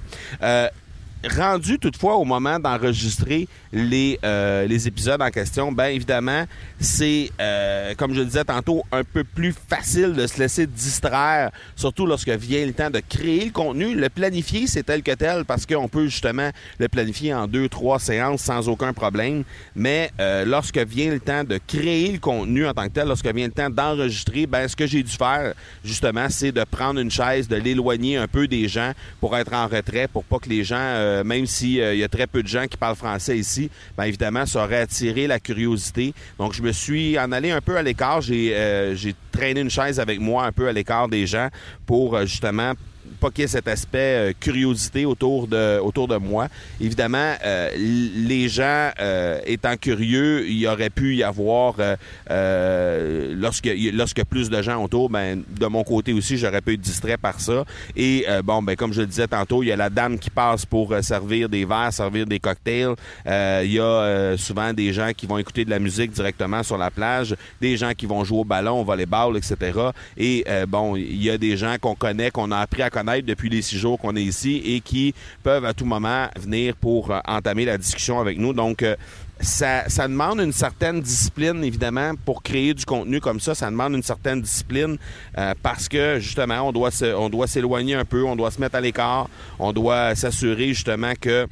rendu 1.29 1.79
toutefois 1.79 2.15
au 2.15 2.25
moment 2.25 2.59
d'enregistrer 2.59 3.47
les, 3.73 4.19
euh, 4.23 4.65
les 4.67 4.87
épisodes 4.87 5.21
en 5.21 5.29
question, 5.29 5.71
bien 5.71 5.87
évidemment, 5.87 6.45
c'est, 6.79 7.31
euh, 7.41 7.93
comme 7.95 8.13
je 8.13 8.19
le 8.19 8.25
disais 8.25 8.43
tantôt, 8.43 8.83
un 8.91 9.03
peu 9.03 9.23
plus 9.23 9.53
facile 9.67 10.13
de 10.13 10.27
se 10.27 10.39
laisser 10.39 10.67
distraire, 10.67 11.51
surtout 11.75 12.05
lorsque 12.05 12.29
vient 12.29 12.65
le 12.65 12.73
temps 12.73 12.89
de 12.89 13.01
créer 13.07 13.45
le 13.45 13.51
contenu. 13.51 13.95
Le 13.95 14.09
planifier, 14.09 14.67
c'est 14.67 14.83
tel 14.83 15.03
que 15.03 15.11
tel, 15.11 15.45
parce 15.45 15.65
qu'on 15.65 15.87
peut 15.87 16.05
justement 16.05 16.49
le 16.79 16.87
planifier 16.87 17.33
en 17.33 17.47
deux, 17.47 17.69
trois 17.69 17.99
séances 17.99 18.41
sans 18.41 18.69
aucun 18.69 18.93
problème. 18.93 19.43
Mais 19.75 20.11
euh, 20.19 20.45
lorsque 20.45 20.77
vient 20.77 21.11
le 21.11 21.19
temps 21.19 21.43
de 21.43 21.59
créer 21.67 22.11
le 22.13 22.19
contenu 22.19 22.67
en 22.67 22.73
tant 22.73 22.85
que 22.85 22.93
tel, 22.93 23.07
lorsque 23.07 23.27
vient 23.27 23.47
le 23.47 23.51
temps 23.51 23.69
d'enregistrer, 23.69 24.47
ben 24.47 24.67
ce 24.67 24.75
que 24.75 24.85
j'ai 24.85 25.03
dû 25.03 25.11
faire, 25.11 25.53
justement, 25.83 26.27
c'est 26.29 26.51
de 26.51 26.63
prendre 26.63 26.99
une 26.99 27.11
chaise, 27.11 27.47
de 27.47 27.55
l'éloigner 27.55 28.17
un 28.17 28.27
peu 28.27 28.47
des 28.47 28.67
gens 28.67 28.91
pour 29.19 29.35
être 29.35 29.53
en 29.53 29.67
retrait, 29.67 30.07
pour 30.07 30.23
pas 30.23 30.39
que 30.39 30.49
les 30.49 30.63
gens 30.63 30.75
euh, 31.05 31.23
même 31.23 31.45
s'il 31.45 31.79
euh, 31.79 31.95
y 31.95 32.03
a 32.03 32.07
très 32.07 32.27
peu 32.27 32.41
de 32.41 32.47
gens 32.47 32.65
qui 32.67 32.77
parlent 32.77 32.95
français 32.95 33.37
ici, 33.37 33.69
bien 33.97 34.07
évidemment, 34.07 34.45
ça 34.45 34.63
aurait 34.63 34.81
attiré 34.81 35.27
la 35.27 35.39
curiosité. 35.39 36.13
Donc, 36.39 36.53
je 36.53 36.61
me 36.61 36.71
suis 36.71 37.17
en 37.19 37.31
allé 37.31 37.51
un 37.51 37.61
peu 37.61 37.77
à 37.77 37.83
l'écart. 37.83 38.21
J'ai 38.21 38.51
euh, 38.53 38.95
traîné 39.31 39.61
une 39.61 39.69
chaise 39.69 39.99
avec 39.99 40.19
moi 40.19 40.45
un 40.45 40.51
peu 40.51 40.67
à 40.67 40.73
l'écart 40.73 41.07
des 41.07 41.27
gens 41.27 41.49
pour 41.85 42.19
justement 42.21 42.73
pas 43.19 43.31
qu'il 43.31 43.41
y 43.41 43.45
ait 43.45 43.47
cet 43.47 43.67
aspect 43.67 43.97
euh, 44.29 44.33
curiosité 44.39 45.05
autour 45.05 45.47
de, 45.47 45.79
autour 45.79 46.07
de 46.07 46.17
moi. 46.17 46.47
Évidemment, 46.79 47.33
euh, 47.43 47.69
les 47.75 48.49
gens 48.49 48.91
euh, 48.99 49.39
étant 49.45 49.77
curieux, 49.77 50.47
il 50.47 50.65
aurait 50.67 50.89
pu 50.89 51.15
y 51.15 51.23
avoir, 51.23 51.75
lorsque, 52.29 53.69
lorsque 53.93 54.23
plus 54.25 54.49
de 54.49 54.61
gens 54.61 54.83
autour, 54.83 55.09
ben, 55.09 55.43
de 55.47 55.65
mon 55.67 55.83
côté 55.83 56.13
aussi, 56.13 56.37
j'aurais 56.37 56.61
pu 56.61 56.73
être 56.73 56.81
distrait 56.81 57.17
par 57.17 57.39
ça. 57.39 57.63
Et 57.95 58.25
bon, 58.43 58.61
ben, 58.61 58.75
comme 58.75 58.93
je 58.93 59.01
le 59.01 59.07
disais 59.07 59.27
tantôt, 59.27 59.63
il 59.63 59.67
y 59.67 59.71
a 59.71 59.75
la 59.75 59.89
dame 59.89 60.17
qui 60.19 60.29
passe 60.29 60.65
pour 60.65 60.93
servir 61.01 61.49
des 61.49 61.65
verres, 61.65 61.93
servir 61.93 62.25
des 62.25 62.39
cocktails. 62.39 62.95
il 63.25 63.71
y 63.71 63.79
a 63.79 64.35
souvent 64.37 64.73
des 64.73 64.93
gens 64.93 65.11
qui 65.15 65.25
vont 65.25 65.37
écouter 65.37 65.65
de 65.65 65.69
la 65.69 65.79
musique 65.79 66.11
directement 66.11 66.63
sur 66.63 66.77
la 66.77 66.91
plage, 66.91 67.35
des 67.61 67.77
gens 67.77 67.93
qui 67.93 68.05
vont 68.05 68.23
jouer 68.23 68.39
au 68.39 68.45
ballon, 68.45 68.81
au 68.81 68.83
volleyball, 68.83 69.37
etc. 69.37 69.79
Et 70.17 70.45
bon, 70.67 70.95
il 70.95 71.21
y 71.21 71.29
a 71.29 71.37
des 71.37 71.57
gens 71.57 71.75
qu'on 71.79 71.95
connaît, 71.95 72.31
qu'on 72.31 72.51
a 72.51 72.59
appris 72.59 72.81
à 72.81 72.89
depuis 73.03 73.49
les 73.49 73.61
six 73.61 73.77
jours 73.77 73.99
qu'on 73.99 74.15
est 74.15 74.23
ici 74.23 74.61
et 74.65 74.79
qui 74.79 75.13
peuvent 75.43 75.65
à 75.65 75.73
tout 75.73 75.85
moment 75.85 76.27
venir 76.39 76.75
pour 76.75 77.11
euh, 77.11 77.19
entamer 77.27 77.65
la 77.65 77.77
discussion 77.77 78.19
avec 78.19 78.37
nous. 78.37 78.53
Donc, 78.53 78.83
euh, 78.83 78.95
ça, 79.41 79.83
demande 80.07 80.39
une 80.39 80.53
certaine 80.53 81.01
discipline, 81.01 81.61
évidemment, 81.63 82.13
pour 82.23 82.41
créer 82.41 82.73
du 82.73 82.85
contenu 82.85 83.19
comme 83.19 83.41
ça. 83.41 83.53
Ça 83.53 83.69
demande 83.69 83.93
une 83.93 84.03
certaine 84.03 84.41
discipline 84.41 84.97
euh, 85.37 85.53
parce 85.61 85.89
que, 85.89 86.19
justement, 86.19 86.61
on 86.69 86.71
doit 87.29 87.47
s'éloigner 87.47 87.95
un 87.95 88.05
peu, 88.05 88.23
on 88.23 88.37
doit 88.37 88.51
se 88.51 88.61
mettre 88.61 88.75
à 88.75 88.81
l'écart, 88.81 89.29
on 89.59 89.73
doit 89.73 90.15
s'assurer, 90.15 90.69
justement, 90.69 91.11
que 91.19 91.47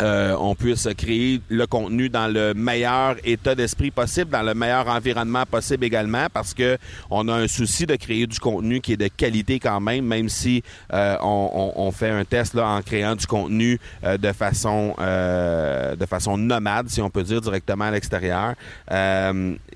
euh, 0.00 0.34
on 0.38 0.54
puisse 0.54 0.88
créer 0.96 1.40
le 1.48 1.66
contenu 1.66 2.08
dans 2.08 2.32
le 2.32 2.54
meilleur 2.54 3.16
état 3.24 3.54
d'esprit 3.54 3.90
possible, 3.90 4.30
dans 4.30 4.42
le 4.42 4.54
meilleur 4.54 4.88
environnement 4.88 5.44
possible 5.44 5.84
également, 5.84 6.26
parce 6.32 6.54
que 6.54 6.78
on 7.10 7.28
a 7.28 7.34
un 7.34 7.48
souci 7.48 7.86
de 7.86 7.96
créer 7.96 8.26
du 8.26 8.38
contenu 8.38 8.80
qui 8.80 8.94
est 8.94 8.96
de 8.96 9.08
qualité 9.08 9.58
quand 9.58 9.80
même, 9.80 10.06
même 10.06 10.28
si 10.28 10.62
euh, 10.92 11.16
on, 11.20 11.90
fait 11.92 12.10
un 12.10 12.24
test 12.24 12.54
là, 12.54 12.68
en 12.68 12.80
créant 12.80 13.16
du 13.16 13.26
contenu 13.26 13.78
euh, 14.04 14.16
de 14.16 14.32
façon 14.32 14.94
de 14.98 16.06
façon 16.06 16.38
nomade, 16.38 16.88
si 16.88 17.02
on 17.02 17.10
peut 17.10 17.22
dire 17.22 17.40
directement 17.40 17.84
à 17.84 17.90
l'extérieur. 17.90 18.54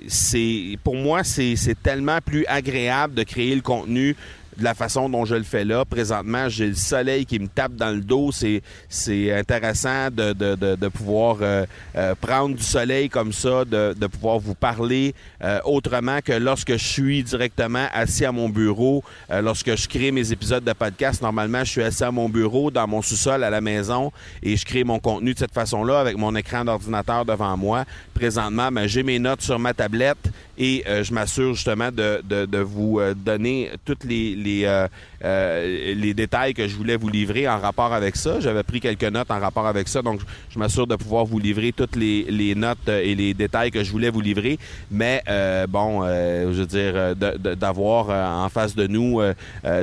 c'est 0.09 0.79
pour 0.83 0.97
moi 0.97 1.25
c'est 1.25 1.83
tellement 1.83 2.19
plus 2.25 2.47
agréable 2.47 3.15
de 3.15 3.23
créer 3.23 3.55
le 3.55 3.61
contenu 3.61 4.17
de 4.57 4.65
la 4.65 4.75
façon 4.75 5.09
dont 5.09 5.25
je 5.25 5.35
le 5.35 5.43
fais 5.43 5.65
là. 5.65 5.85
Présentement, 5.85 6.49
j'ai 6.49 6.69
le 6.69 6.75
soleil 6.75 7.27
qui 7.27 7.39
me 7.39 7.49
tape 7.49 7.75
dans 7.75 7.91
le 7.91 8.01
dos. 8.01 8.33
C'est, 8.33 8.63
c'est 8.89 9.33
intéressant 9.33 10.11
de, 10.11 10.33
de, 10.33 10.55
de, 10.55 10.89
pouvoir 10.89 11.39
euh, 11.41 11.67
euh, 11.97 12.15
prendre 12.21 12.57
du 12.57 12.63
soleil 12.63 13.09
comme 13.09 13.33
ça, 13.33 13.65
de, 13.65 13.95
de 13.95 14.07
pouvoir 14.07 14.39
vous 14.39 14.55
parler 14.55 15.15
euh, 15.43 15.61
autrement 15.65 16.21
que 16.25 16.33
lorsque 16.33 16.73
je 16.73 16.85
suis 16.85 17.23
directement 17.23 17.87
assis 17.93 18.25
à 18.25 18.33
mon 18.33 18.49
bureau. 18.49 19.03
lorsque 19.31 19.77
je 19.77 19.89
crée 19.89 20.13
mes 20.13 20.33
épisodes 20.33 20.65
de 20.65 20.73
podcast, 20.73 21.23
normalement, 21.23 21.65
je 21.65 21.71
suis 21.71 21.83
assis 21.83 22.05
à 22.05 22.11
mon 22.11 22.29
bureau, 22.29 22.71
dans 22.71 22.87
mon 22.87 23.03
sous-sol 23.03 23.45
à 23.45 23.51
la 23.51 23.61
maison, 23.61 24.13
et 24.43 24.57
je 24.57 24.65
crée 24.65 24.85
mon 24.85 24.99
contenu 24.99 25.35
de 25.35 25.39
cette 25.39 25.53
façon-là 25.53 26.01
avec 26.01 26.17
mon 26.17 26.35
écran 26.35 26.65
d'ordinateur 26.65 27.25
devant 27.25 27.57
moi. 27.57 27.85
Présentement, 28.15 28.71
ben, 28.73 28.87
j'ai 28.87 29.03
mes 29.03 29.19
notes 29.19 29.43
sur 29.43 29.59
ma 29.59 29.75
tablette 29.75 30.31
et 30.59 30.85
je 30.87 31.13
m'assure 31.13 31.55
justement 31.55 31.91
de, 31.91 32.23
de, 32.29 32.47
de 32.47 32.59
vous 32.59 33.01
donner 33.25 33.71
toutes 33.85 34.05
les 34.05 34.27
les, 34.35 34.65
euh, 34.65 34.89
euh, 35.25 35.95
les 35.95 36.15
détails 36.15 36.55
que 36.55 36.67
je 36.69 36.77
voulais 36.77 36.97
vous 36.97 37.09
livrer 37.09 37.49
en 37.49 37.59
rapport 37.59 37.93
avec 37.93 38.17
ça. 38.17 38.41
J'avais 38.41 38.63
pris 38.63 38.81
quelques 38.81 39.05
notes 39.05 39.31
en 39.31 39.41
rapport 39.41 39.67
avec 39.67 39.89
ça, 39.89 40.03
donc 40.03 40.21
je 40.51 40.59
m'assure 40.59 40.87
de 40.87 40.97
pouvoir 40.97 41.25
vous 41.25 41.39
livrer 41.39 41.73
toutes 41.73 41.97
les, 41.97 42.55
notes 42.55 42.89
et 42.89 43.15
les 43.15 43.35
détails 43.35 43.71
que 43.71 43.83
je 43.83 43.91
voulais 43.91 44.11
vous 44.11 44.21
livrer. 44.21 44.59
Mais 44.91 45.23
euh, 45.29 45.67
bon, 45.67 46.03
je 46.05 46.53
veux 46.53 46.67
dire, 46.67 47.17
d'avoir 47.17 48.11
en 48.45 48.49
face 48.49 48.75
de 48.75 48.87
nous 48.87 49.21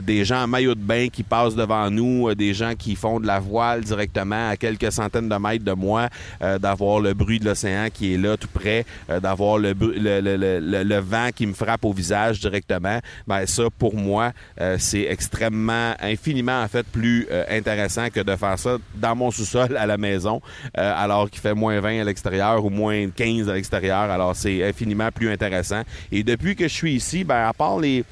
des 0.01 0.25
gens 0.25 0.43
en 0.43 0.47
maillot 0.47 0.75
de 0.75 0.79
bain 0.79 1.07
qui 1.11 1.23
passent 1.23 1.55
devant 1.55 1.89
nous, 1.89 2.33
des 2.35 2.53
gens 2.53 2.73
qui 2.77 2.95
font 2.95 3.19
de 3.19 3.27
la 3.27 3.39
voile 3.39 3.81
directement 3.81 4.49
à 4.49 4.57
quelques 4.57 4.91
centaines 4.91 5.29
de 5.29 5.35
mètres 5.35 5.65
de 5.65 5.73
moi, 5.73 6.09
d'avoir 6.59 6.99
le 6.99 7.13
bruit 7.13 7.39
de 7.39 7.45
l'océan 7.45 7.87
qui 7.93 8.13
est 8.13 8.17
là 8.17 8.37
tout 8.37 8.47
près, 8.47 8.85
d'avoir 9.21 9.57
le, 9.57 9.73
le, 9.73 10.59
vent 10.99 11.29
qui 11.35 11.45
me 11.45 11.53
frappe 11.53 11.85
au 11.85 11.93
visage 11.93 12.39
directement. 12.39 12.99
Ben 13.27 13.45
ça, 13.45 13.63
pour 13.77 13.95
moi, 13.95 14.31
euh, 14.59 14.77
c'est 14.79 15.03
extrêmement, 15.03 15.93
infiniment 15.99 16.61
en 16.61 16.67
fait 16.67 16.85
plus 16.87 17.27
euh, 17.31 17.45
intéressant 17.49 18.09
que 18.09 18.19
de 18.19 18.35
faire 18.35 18.57
ça 18.57 18.77
dans 18.95 19.15
mon 19.15 19.31
sous-sol 19.31 19.77
à 19.77 19.85
la 19.85 19.97
maison, 19.97 20.41
euh, 20.77 20.93
alors 20.95 21.29
qu'il 21.29 21.41
fait 21.41 21.53
moins 21.53 21.79
20 21.79 22.01
à 22.01 22.03
l'extérieur 22.03 22.65
ou 22.65 22.69
moins 22.69 23.09
15 23.09 23.49
à 23.49 23.53
l'extérieur. 23.53 24.09
Alors 24.09 24.35
c'est 24.35 24.63
infiniment 24.63 25.09
plus 25.11 25.31
intéressant. 25.31 25.81
Et 26.11 26.23
depuis 26.23 26.55
que 26.55 26.67
je 26.67 26.73
suis 26.73 26.93
ici, 26.93 27.23
ben 27.23 27.47
à 27.47 27.53
part 27.53 27.79
les 27.79 28.03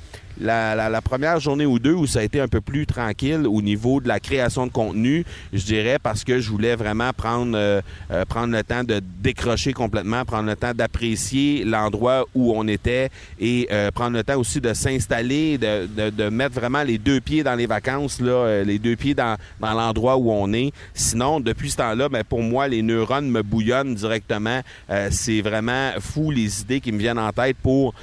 la, 0.42 1.02
première 1.02 1.40
journée 1.40 1.66
ou 1.66 1.80
deux 1.80 1.94
où 1.94 2.08
ça 2.08 2.20
a 2.20 2.24
été 2.24 2.40
un 2.40 2.48
peu 2.48 2.62
plus 2.62 2.86
tranquille 2.86 3.46
au 3.48 3.62
niveau 3.62 4.02
de 4.02 4.08
la 4.08 4.20
création 4.20 4.68
de 4.68 4.72
contenu, 4.72 5.26
je 5.54 5.64
dirais, 5.64 5.98
parce 6.02 6.24
que 6.24 6.40
je 6.40 6.50
voulais 6.50 6.76
vraiment 6.76 7.12
prendre, 7.14 7.56
euh, 7.56 7.82
euh, 8.12 8.26
prendre 8.26 8.56
le 8.56 8.64
temps 8.64 8.84
de 8.84 9.02
décrocher 9.22 9.74
complètement, 9.74 10.26
prendre 10.26 10.50
le 10.50 10.56
temps 10.56 10.74
d'apprécier 10.74 11.64
l'endroit 11.64 12.26
où 12.36 12.54
on 12.56 12.68
était 12.68 13.10
et 13.40 13.68
euh, 13.72 13.92
prendre 13.92 14.18
le 14.18 14.24
temps 14.24 14.38
aussi 14.38 14.62
de 14.62 14.74
s'installer, 14.74 15.58
de, 15.58 16.10
de, 16.10 16.30
mettre 16.30 16.56
vraiment 16.56 16.84
les 16.84 16.98
deux 16.98 17.20
pieds 17.20 17.44
dans 17.44 17.56
les 17.56 17.66
vacances, 17.66 18.22
là, 18.22 18.64
les 18.64 18.80
deux 18.80 18.96
pieds 18.96 19.14
dans, 19.14 19.38
dans 19.60 19.74
l'endroit 19.74 20.18
où 20.18 20.32
on 20.32 20.54
est. 20.54 20.72
Sinon, 20.94 21.40
depuis 21.40 21.72
ce 21.72 21.78
temps-là, 21.78 22.10
ben, 22.10 22.24
pour 22.24 22.42
moi, 22.42 22.68
les 22.68 22.82
neurones 22.82 23.30
me 23.30 23.42
bouillonnent 23.42 23.96
directement. 23.96 24.62
c'est 25.10 25.42
vraiment 25.42 25.92
fou 26.00 26.32
les 26.32 26.62
idées 26.62 26.80
qui 26.80 26.92
me 26.92 27.00
viennent 27.00 27.20
en 27.20 27.32
tête 27.32 27.58
pour 27.62 27.94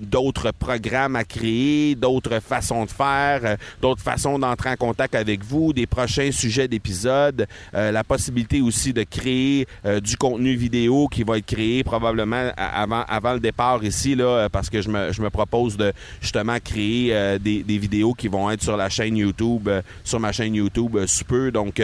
d'autres 0.00 0.52
programmes 0.52 1.16
à 1.16 1.24
créer, 1.24 1.94
d'autres 1.94 2.40
façons 2.40 2.84
de 2.84 2.90
faire, 2.90 3.40
euh, 3.44 3.56
d'autres 3.80 4.02
façons 4.02 4.38
d'entrer 4.38 4.70
en 4.70 4.76
contact 4.76 5.14
avec 5.14 5.44
vous, 5.44 5.72
des 5.72 5.86
prochains 5.86 6.32
sujets 6.32 6.68
d'épisodes, 6.68 7.46
euh, 7.74 7.90
la 7.90 8.04
possibilité 8.04 8.60
aussi 8.60 8.92
de 8.92 9.02
créer 9.02 9.66
euh, 9.84 10.00
du 10.00 10.16
contenu 10.16 10.54
vidéo 10.54 11.08
qui 11.08 11.22
va 11.22 11.38
être 11.38 11.46
créé 11.46 11.84
probablement 11.84 12.50
avant, 12.56 13.04
avant 13.08 13.34
le 13.34 13.40
départ 13.40 13.82
ici, 13.84 14.14
là, 14.14 14.48
parce 14.50 14.70
que 14.70 14.82
je 14.82 14.88
me, 14.88 15.12
je 15.12 15.22
me 15.22 15.30
propose 15.30 15.76
de 15.76 15.92
justement 16.20 16.56
créer 16.62 17.38
des, 17.38 17.62
des, 17.62 17.78
vidéos 17.78 18.14
qui 18.14 18.28
vont 18.28 18.50
être 18.50 18.62
sur 18.62 18.76
la 18.76 18.88
chaîne 18.88 19.16
YouTube, 19.16 19.68
sur 20.04 20.20
ma 20.20 20.32
chaîne 20.32 20.54
YouTube 20.54 20.96
sous 21.06 21.24
peu. 21.24 21.50
Donc, 21.50 21.80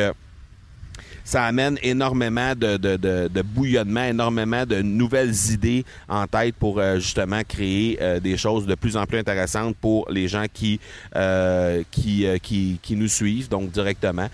ça 1.31 1.45
amène 1.45 1.79
énormément 1.85 2.57
de, 2.57 2.77
de, 2.77 3.43
bouillonnement, 3.43 4.03
énormément 4.03 4.67
de 4.67 4.83
nouvelles 4.83 5.33
idées 5.53 5.85
en 6.09 6.27
tête 6.27 6.57
pour 6.57 6.81
euh, 6.81 6.97
justement 6.97 7.43
créer 7.47 7.99
euh, 8.01 8.19
des 8.19 8.37
choses 8.37 8.67
de 8.67 8.75
plus 8.75 8.97
en 8.97 9.07
plus 9.07 9.19
intéressantes 9.19 9.77
pour 9.77 10.11
les 10.11 10.27
gens 10.27 10.47
qui, 10.53 10.81
euh, 11.15 11.85
qui, 11.93 12.27
qui, 12.43 12.81
qui, 12.83 12.97
nous 12.97 13.07
suivent, 13.07 13.49
donc 13.49 13.71
directement. 13.71 14.29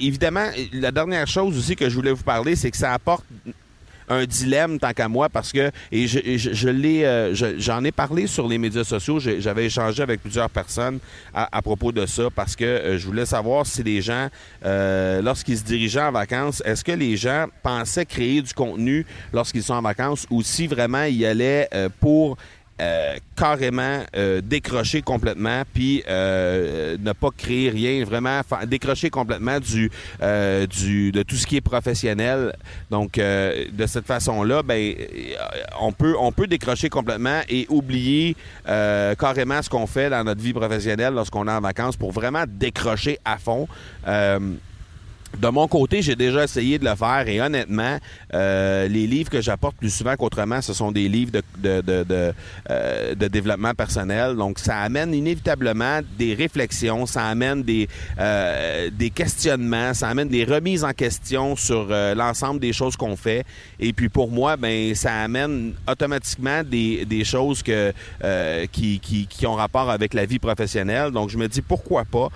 évidemment, 0.00 0.46
la 0.72 0.92
dernière 0.92 1.26
chose 1.26 1.58
aussi 1.58 1.74
que 1.74 1.88
je 1.88 1.94
voulais 1.96 2.12
vous 2.12 2.22
parler, 2.22 2.54
c'est 2.54 2.70
que 2.70 2.76
ça 2.76 2.92
apporte 2.92 3.24
un 4.12 4.24
dilemme 4.24 4.78
tant 4.78 4.92
qu'à 4.92 5.08
moi 5.08 5.28
parce 5.28 5.52
que 5.52 5.70
et 5.90 6.06
je, 6.06 6.20
je, 6.36 6.68
l'ai 6.68 7.04
euh, 7.04 7.34
j'en 7.58 7.82
ai 7.84 7.92
parlé 7.92 8.26
sur 8.26 8.46
les 8.46 8.58
médias 8.58 8.84
sociaux 8.84 9.18
j'avais 9.18 9.66
échangé 9.66 10.02
avec 10.02 10.20
plusieurs 10.20 10.50
personnes 10.50 10.98
à, 11.34 11.62
propos 11.62 11.92
de 11.92 12.06
ça 12.06 12.24
parce 12.34 12.56
que 12.56 12.64
euh, 12.64 12.98
je 12.98 13.06
voulais 13.06 13.26
savoir 13.26 13.66
si 13.66 13.82
les 13.82 14.02
gens 14.02 14.28
euh, 14.64 15.22
lorsqu'ils 15.22 15.58
se 15.58 15.64
dirigeaient 15.64 16.02
en 16.02 16.12
vacances 16.12 16.62
est-ce 16.64 16.84
que 16.84 16.92
les 16.92 17.16
gens 17.16 17.46
pensaient 17.62 18.06
créer 18.06 18.42
du 18.42 18.52
contenu 18.52 19.06
lorsqu'ils 19.32 19.62
sont 19.62 19.74
en 19.74 19.82
vacances 19.82 20.26
ou 20.30 20.42
si 20.42 20.66
vraiment 20.66 21.04
ils 21.04 21.24
allaient 21.24 21.68
pour 22.00 22.36
euh, 22.80 23.16
carrément 23.36 24.00
euh, 24.16 24.40
décrocher 24.40 25.02
complètement, 25.02 25.62
puis 25.72 26.02
euh, 26.08 26.96
ne 26.98 27.12
pas 27.12 27.28
créer 27.36 27.70
rien, 27.70 28.04
vraiment 28.04 28.40
décrocher 28.66 29.10
complètement 29.10 29.60
du, 29.60 29.90
du 30.68 31.12
de 31.12 31.22
tout 31.22 31.36
ce 31.36 31.46
qui 31.46 31.56
est 31.56 31.60
professionnel. 31.60 32.54
Donc 32.90 33.18
de 33.18 33.86
cette 33.86 34.06
façon-là, 34.06 34.62
ben 34.62 34.94
on 35.80 35.92
peut 35.92 36.14
on 36.18 36.32
peut 36.32 36.46
décrocher 36.46 36.88
complètement 36.88 37.40
et 37.48 37.66
oublier 37.68 38.36
carrément 38.64 39.60
ce 39.62 39.68
qu'on 39.68 39.86
fait 39.86 40.10
dans 40.10 40.24
notre 40.24 40.40
vie 40.40 40.54
professionnelle 40.54 41.14
lorsqu'on 41.14 41.46
est 41.48 41.52
en 41.52 41.60
vacances 41.60 41.96
pour 41.96 42.12
vraiment 42.12 42.44
décrocher 42.48 43.18
à 43.24 43.38
fond. 43.38 43.68
De 45.40 45.48
mon 45.48 45.66
côté, 45.66 46.02
j'ai 46.02 46.14
déjà 46.14 46.44
essayé 46.44 46.78
de 46.78 46.84
le 46.84 46.94
faire 46.94 47.24
et 47.26 47.40
honnêtement, 47.40 47.98
euh, 48.34 48.86
les 48.86 49.06
livres 49.06 49.30
que 49.30 49.40
j'apporte 49.40 49.76
plus 49.76 49.90
souvent 49.90 50.14
qu'autrement, 50.16 50.60
ce 50.60 50.72
sont 50.72 50.92
des 50.92 51.08
livres 51.08 51.32
de, 51.32 51.42
de, 51.58 52.04
de, 52.04 52.32
euh, 52.70 53.14
de, 53.14 53.28
développement 53.28 53.74
personnel. 53.74 54.36
Donc, 54.36 54.58
ça 54.58 54.78
amène 54.78 55.14
inévitablement 55.14 56.00
des 56.18 56.34
réflexions, 56.34 57.06
ça 57.06 57.24
amène 57.26 57.62
des, 57.62 57.88
euh, 58.18 58.90
des 58.92 59.10
questionnements, 59.10 59.94
ça 59.94 60.08
amène 60.08 60.28
des 60.28 60.44
remises 60.44 60.84
en 60.84 60.92
question 60.92 61.56
sur 61.56 61.88
euh, 61.90 62.14
l'ensemble 62.14 62.60
des 62.60 62.72
choses 62.72 62.96
qu'on 62.96 63.16
fait. 63.16 63.44
Et 63.80 63.92
puis 63.92 64.08
pour 64.08 64.30
moi, 64.30 64.56
ben 64.56 64.94
ça 64.94 65.14
amène 65.22 65.72
automatiquement 65.90 66.62
des, 66.62 67.04
des 67.04 67.24
choses 67.24 67.62
que 67.62 67.92
euh, 68.22 68.66
qui, 68.70 69.00
qui, 69.00 69.26
qui, 69.26 69.46
ont 69.46 69.54
rapport 69.54 69.90
avec 69.90 70.14
la 70.14 70.26
vie 70.26 70.38
professionnelle. 70.38 71.10
Donc, 71.10 71.30
je 71.30 71.38
me 71.38 71.48
dis 71.48 71.62
pourquoi 71.62 72.04
pas. 72.04 72.28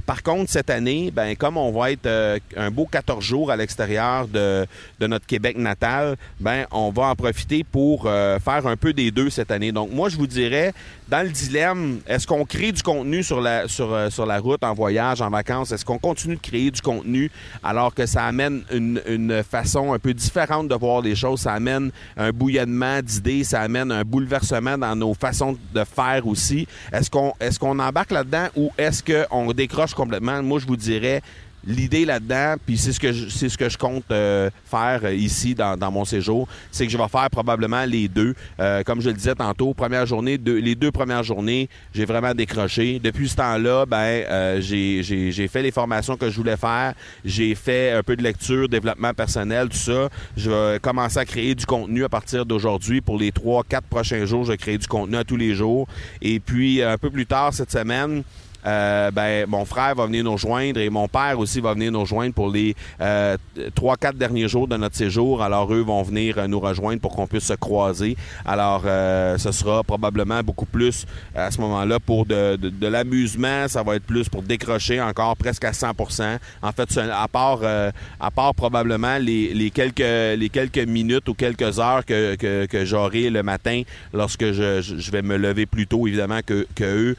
par 0.00 0.22
contre, 0.22 0.50
cette 0.50 0.70
année, 0.70 1.10
ben 1.10 1.36
comme 1.36 1.56
on 1.56 1.70
va 1.70 1.92
être 1.92 2.29
euh, 2.36 2.38
un 2.56 2.70
beau 2.70 2.86
14 2.86 3.24
jours 3.24 3.50
à 3.50 3.56
l'extérieur 3.56 4.26
de, 4.28 4.66
notre 5.00 5.26
Québec 5.26 5.56
natal, 5.56 6.16
ben 6.40 6.66
on 6.72 6.90
va 6.90 7.04
en 7.04 7.14
profiter 7.14 7.64
pour 7.64 8.06
euh, 8.06 8.38
faire 8.38 8.66
un 8.66 8.76
peu 8.76 8.92
des 8.92 9.10
deux 9.10 9.30
cette 9.30 9.50
année. 9.50 9.72
Donc 9.72 9.90
moi, 9.92 10.08
je 10.08 10.16
vous 10.16 10.26
dirais, 10.26 10.72
dans 11.08 11.22
le 11.22 11.30
dilemme, 11.30 12.00
est-ce 12.06 12.26
qu'on 12.26 12.44
crée 12.44 12.72
du 12.72 12.82
contenu 12.82 13.22
sur 13.22 13.40
la, 13.40 13.68
sur, 13.68 13.92
euh, 13.92 14.10
sur 14.10 14.26
la 14.26 14.38
route, 14.38 14.62
en 14.64 14.74
voyage, 14.74 15.20
en 15.20 15.30
vacances? 15.30 15.72
Est-ce 15.72 15.84
qu'on 15.84 15.98
continue 15.98 16.36
de 16.36 16.40
créer 16.40 16.70
du 16.70 16.80
contenu 16.80 17.30
alors 17.62 17.94
que 17.94 18.06
ça 18.06 18.24
amène 18.24 18.62
une, 18.72 19.00
une 19.06 19.42
façon 19.42 19.92
un 19.92 19.98
peu 19.98 20.14
différente 20.14 20.68
de 20.68 20.74
voir 20.74 21.02
les 21.02 21.14
choses? 21.14 21.40
Ça 21.40 21.52
amène 21.52 21.90
un 22.16 22.30
bouillonnement 22.30 23.00
d'idées, 23.02 23.44
ça 23.44 23.60
amène 23.60 23.92
un 23.92 24.02
bouleversement 24.02 24.78
dans 24.78 24.96
nos 24.96 25.14
façons 25.14 25.56
de 25.74 25.84
faire 25.84 26.26
aussi. 26.26 26.66
Est-ce 26.92 27.10
qu'on 27.10 27.32
est 27.40 27.60
qu'on 27.60 27.78
embarque 27.78 28.10
là-dedans 28.10 28.48
ou 28.56 28.72
est-ce 28.76 29.04
qu'on 29.04 29.52
décroche 29.52 29.94
complètement? 29.94 30.42
Moi, 30.42 30.58
je 30.58 30.66
vous 30.66 30.76
dirais, 30.76 31.22
l'idée 31.66 32.04
là-dedans, 32.04 32.54
puis 32.64 32.78
c'est 32.78 32.92
ce 32.92 33.00
que 33.00 33.12
je, 33.12 33.28
c'est 33.28 33.48
ce 33.48 33.58
que 33.58 33.68
je 33.68 33.76
compte 33.76 34.04
euh, 34.10 34.50
faire 34.64 35.00
euh, 35.04 35.14
ici 35.14 35.54
dans, 35.54 35.76
dans, 35.76 35.90
mon 35.90 36.04
séjour, 36.04 36.48
c'est 36.70 36.86
que 36.86 36.92
je 36.92 36.98
vais 36.98 37.08
faire 37.08 37.28
probablement 37.30 37.84
les 37.84 38.08
deux. 38.08 38.34
Euh, 38.58 38.82
comme 38.82 39.00
je 39.00 39.08
le 39.08 39.14
disais 39.14 39.34
tantôt, 39.34 39.74
première 39.74 40.06
journée, 40.06 40.38
deux, 40.38 40.58
les 40.58 40.74
deux 40.74 40.90
premières 40.90 41.22
journées, 41.22 41.68
j'ai 41.94 42.04
vraiment 42.04 42.34
décroché. 42.34 43.00
Depuis 43.02 43.28
ce 43.28 43.36
temps-là, 43.36 43.86
ben 43.86 44.60
j'ai, 44.60 45.02
j'ai, 45.02 45.32
j'ai 45.32 45.48
fait 45.48 45.62
les 45.62 45.70
formations 45.70 46.16
que 46.16 46.30
je 46.30 46.36
voulais 46.36 46.56
faire, 46.56 46.94
j'ai 47.24 47.54
fait 47.54 47.92
un 47.92 48.02
peu 48.02 48.16
de 48.16 48.22
lecture, 48.22 48.68
développement 48.68 49.12
personnel, 49.12 49.68
tout 49.68 49.76
ça. 49.76 50.08
Je 50.36 50.50
vais 50.50 50.78
commencer 50.80 51.18
à 51.18 51.24
créer 51.24 51.54
du 51.54 51.66
contenu 51.66 52.04
à 52.04 52.08
partir 52.08 52.46
d'aujourd'hui 52.46 53.00
pour 53.00 53.18
les 53.18 53.32
trois, 53.32 53.64
quatre 53.64 53.86
prochains 53.86 54.24
jours. 54.24 54.44
Je 54.44 54.52
vais 54.52 54.58
créer 54.58 54.78
du 54.78 54.86
contenu 54.86 55.16
à 55.16 55.24
tous 55.24 55.36
les 55.36 55.54
jours. 55.54 55.86
Et 56.22 56.40
puis 56.40 56.82
un 56.82 56.98
peu 56.98 57.10
plus 57.10 57.26
tard 57.26 57.52
cette 57.52 57.70
semaine, 57.70 58.22
euh, 58.66 59.10
ben, 59.10 59.46
mon 59.48 59.64
frère 59.64 59.94
va 59.94 60.06
venir 60.06 60.24
nous 60.24 60.32
rejoindre 60.32 60.80
et 60.80 60.90
mon 60.90 61.08
père 61.08 61.38
aussi 61.38 61.60
va 61.60 61.74
venir 61.74 61.92
nous 61.92 62.00
rejoindre 62.00 62.34
pour 62.34 62.50
les 62.50 62.74
euh, 63.00 63.36
trois, 63.74 63.96
quatre 63.96 64.16
derniers 64.16 64.48
jours 64.48 64.68
de 64.68 64.76
notre 64.76 64.96
séjour. 64.96 65.42
Alors, 65.42 65.72
eux 65.72 65.80
vont 65.80 66.02
venir 66.02 66.38
euh, 66.38 66.46
nous 66.46 66.60
rejoindre 66.60 67.00
pour 67.00 67.14
qu'on 67.14 67.26
puisse 67.26 67.44
se 67.44 67.54
croiser. 67.54 68.16
Alors, 68.44 68.82
ce 68.82 69.52
sera 69.52 69.82
probablement 69.82 70.42
beaucoup 70.42 70.66
plus 70.66 71.06
à 71.34 71.50
ce 71.50 71.60
moment-là 71.60 71.98
pour 72.00 72.26
de, 72.26 72.56
de, 72.56 72.86
l'amusement. 72.86 73.68
Ça 73.68 73.82
va 73.82 73.96
être 73.96 74.04
plus 74.04 74.28
pour 74.28 74.42
décrocher 74.42 75.00
encore 75.00 75.36
presque 75.36 75.64
à 75.64 75.72
100% 75.72 76.38
En 76.62 76.72
fait, 76.72 76.98
à 76.98 77.28
part, 77.28 77.60
à 77.64 78.30
part 78.30 78.54
probablement 78.54 79.18
les, 79.18 79.52
les, 79.54 79.70
quelques, 79.70 79.98
les 80.00 80.48
quelques 80.52 80.78
minutes 80.78 81.28
ou 81.28 81.34
quelques 81.34 81.78
heures 81.78 82.04
que, 82.04 82.34
que, 82.36 82.66
que 82.66 82.84
j'aurai 82.84 83.30
le 83.30 83.42
matin 83.42 83.82
lorsque 84.12 84.52
je, 84.52 84.80
je, 84.80 85.10
vais 85.10 85.22
me 85.22 85.36
lever 85.36 85.66
plus 85.66 85.86
tôt, 85.86 86.06
évidemment, 86.06 86.40
que, 86.44 86.66
que 86.74 86.84
eux 86.84 87.16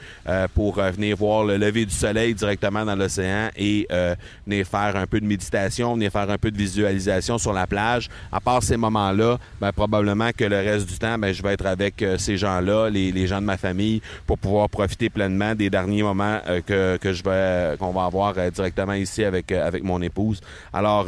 pour 0.54 0.76
venir 0.76 1.18
voir 1.18 1.31
le 1.44 1.58
lever 1.58 1.86
du 1.86 1.94
soleil 1.94 2.34
directement 2.34 2.86
dans 2.86 2.96
l'océan 2.96 3.50
et 3.56 3.88
euh, 3.92 4.16
venir 4.46 4.66
faire 4.66 4.96
un 4.96 5.08
peu 5.08 5.20
de 5.20 5.26
méditation, 5.26 5.94
venir 5.94 6.12
faire 6.12 6.30
un 6.30 6.38
peu 6.38 6.52
de 6.52 6.58
visualisation 6.58 7.38
sur 7.38 7.54
la 7.54 7.68
plage. 7.68 8.10
À 8.32 8.40
part 8.40 8.64
ces 8.64 8.78
moments-là, 8.78 9.38
ben, 9.60 9.72
probablement 9.72 10.32
que 10.36 10.44
le 10.44 10.58
reste 10.58 10.88
du 10.88 10.98
temps, 10.98 11.18
ben, 11.18 11.34
je 11.34 11.42
vais 11.42 11.54
être 11.54 11.66
avec 11.66 12.02
euh, 12.02 12.18
ces 12.18 12.38
gens-là, 12.38 12.90
les, 12.90 13.28
gens 13.28 13.40
de 13.40 13.46
ma 13.46 13.58
famille, 13.58 14.02
pour 14.28 14.38
pouvoir 14.38 14.70
profiter 14.70 15.10
pleinement 15.10 15.56
des 15.56 15.70
derniers 15.70 16.04
moments 16.04 16.40
euh, 16.48 16.62
que, 16.66 16.98
que 16.98 17.14
je 17.14 17.24
vais 17.24 17.78
qu'on 17.78 17.92
va 17.92 18.06
avoir 18.06 18.34
directement 18.52 18.94
ici 18.94 19.24
avec, 19.24 19.52
avec 19.52 19.84
mon 19.84 20.02
épouse. 20.02 20.42
Alors, 20.74 21.08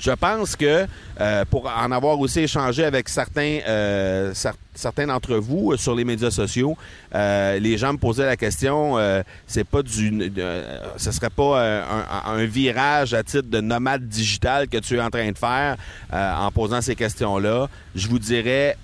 je 0.00 0.10
pense 0.12 0.56
que 0.56 0.86
euh, 1.20 1.44
pour 1.50 1.66
en 1.66 1.90
avoir 1.92 2.18
aussi 2.18 2.40
échangé 2.40 2.84
avec 2.84 3.08
certains, 3.08 3.58
euh, 3.68 4.32
certains 4.74 5.06
d'entre 5.06 5.36
vous 5.36 5.72
euh, 5.72 5.76
sur 5.76 5.94
les 5.94 6.04
médias 6.04 6.30
sociaux, 6.30 6.76
les 7.12 7.76
gens 7.76 7.92
me 7.92 7.98
posaient 7.98 8.24
la 8.24 8.36
question, 8.36 8.96
c'est 9.46 9.64
pas 9.64 9.82
du, 9.82 10.32
ce 10.96 11.12
serait 11.12 11.30
pas 11.30 11.82
un, 11.82 12.32
un, 12.32 12.44
virage 12.44 13.12
à 13.14 13.22
titre 13.22 13.48
de 13.48 13.60
nomade 13.60 14.08
digital 14.08 14.68
que 14.68 14.78
tu 14.78 14.96
es 14.96 15.00
en 15.00 15.10
train 15.10 15.30
de 15.30 15.36
faire 15.36 15.76
en 16.12 16.50
posant 16.50 16.80
ces 16.80 16.94
questions-là. 16.94 17.68
Je 17.94 18.08
vous 18.08 18.18
dirais 18.18 18.76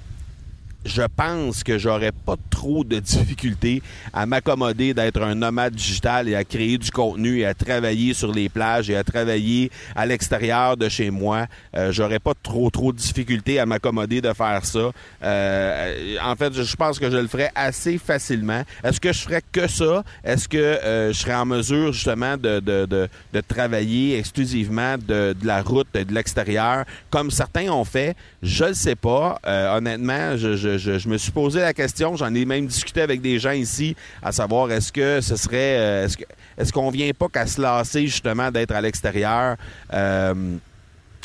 je 0.87 1.03
pense 1.15 1.63
que 1.63 1.79
j'aurais 1.79 2.13
pas 2.13 2.37
trop 2.51 2.85
de 2.85 2.99
difficultés 2.99 3.83
à 4.13 4.27
m'accommoder 4.27 4.95
d'être 4.95 5.21
un 5.23 5.35
nomade 5.35 5.75
digital 5.75 6.29
et 6.29 6.35
à 6.35 6.45
créer 6.45 6.79
du 6.79 6.91
contenu 6.91 7.41
et 7.41 7.47
à 7.47 7.55
travailler 7.55 8.15
sur 8.15 8.33
les 8.33 8.49
plages 8.49 8.89
et 8.91 8.97
à 8.97 9.05
travailler 9.05 9.71
à 9.95 10.07
l'extérieur 10.07 10.77
de 10.77 10.89
chez 10.89 11.11
moi. 11.11 11.47
Euh, 11.77 11.93
j'aurais 11.93 12.19
pas 12.19 12.33
trop 12.43 12.71
trop 12.71 12.93
de 12.93 12.99
difficultés 12.99 13.59
à 13.59 13.67
m'accommoder 13.67 14.21
de 14.21 14.33
faire 14.33 14.65
ça. 14.65 14.91
Euh, 15.23 16.17
en 16.23 16.37
fait, 16.37 16.53
je 16.53 16.77
pense 16.77 16.99
que 16.99 17.11
je 17.11 17.17
le 17.17 17.29
ferais 17.29 17.51
assez 17.55 17.99
facilement. 17.99 18.63
Est-ce 18.85 19.01
que 19.01 19.13
je 19.13 19.21
ferais 19.21 19.43
que 19.53 19.67
ça? 19.67 20.05
Est-ce 20.25 20.49
que 20.49 20.57
euh, 20.57 21.13
je 21.13 21.19
serais 21.19 21.35
en 21.35 21.47
mesure 21.47 21.93
justement 21.93 22.37
de, 22.37 22.61
de, 22.61 22.87
de, 22.87 23.09
de 23.33 23.41
travailler 23.41 24.19
exclusivement 24.19 24.97
de, 24.97 25.35
de, 25.39 25.47
la 25.47 25.63
route, 25.63 25.89
de 25.95 26.13
l'extérieur, 26.13 26.85
comme 27.11 27.31
certains 27.31 27.69
ont 27.71 27.85
fait? 27.85 28.17
Je 28.43 28.65
ne 28.65 28.73
sais 28.73 28.97
pas. 28.97 29.39
Euh, 29.47 29.77
honnêtement, 29.77 30.37
je, 30.37 30.57
je 30.57 30.76
je, 30.77 31.09
me 31.09 31.17
suis 31.17 31.33
posé 31.33 31.61
la 31.61 31.75
question, 31.75 32.17
j'en 32.17 32.35
ai 32.35 32.45
même 32.45 32.67
discuté 32.67 33.01
avec 33.01 33.21
des 33.21 33.39
gens 33.39 33.53
ici, 33.53 33.97
à 34.23 34.33
savoir 34.33 34.71
est-ce 34.71 34.93
que 34.93 35.21
ce 35.21 35.37
serait, 35.37 35.79
euh, 35.79 36.05
est-ce, 36.05 36.17
est-ce 36.59 36.73
qu'on 36.73 36.91
vient 36.91 37.11
pas 37.13 37.29
qu'à 37.29 37.47
se 37.47 37.61
lasser 37.61 38.03
justement 38.07 38.51
d'être 38.51 38.73
à 38.73 38.81
l'extérieur. 38.81 39.57
Euh, 39.93 40.57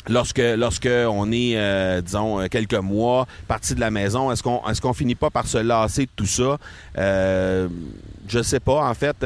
lorsque 0.08 0.42
lorsque 0.56 0.88
on 0.88 1.30
est 1.30 1.56
euh, 1.56 2.00
disons 2.00 2.46
quelques 2.48 2.74
mois 2.74 3.26
parti 3.48 3.74
de 3.74 3.80
la 3.80 3.90
maison? 3.90 4.30
Est-ce 4.30 4.42
qu'on 4.42 4.60
est-ce 4.68 4.80
qu'on 4.80 4.92
finit 4.92 5.14
pas 5.14 5.30
par 5.30 5.46
se 5.46 5.58
lasser 5.58 6.06
de 6.06 6.10
tout 6.14 6.26
ça? 6.26 6.58
Euh, 6.98 7.68
je 8.28 8.42
sais 8.42 8.60
pas 8.60 8.88
en 8.88 8.94
fait 8.94 9.16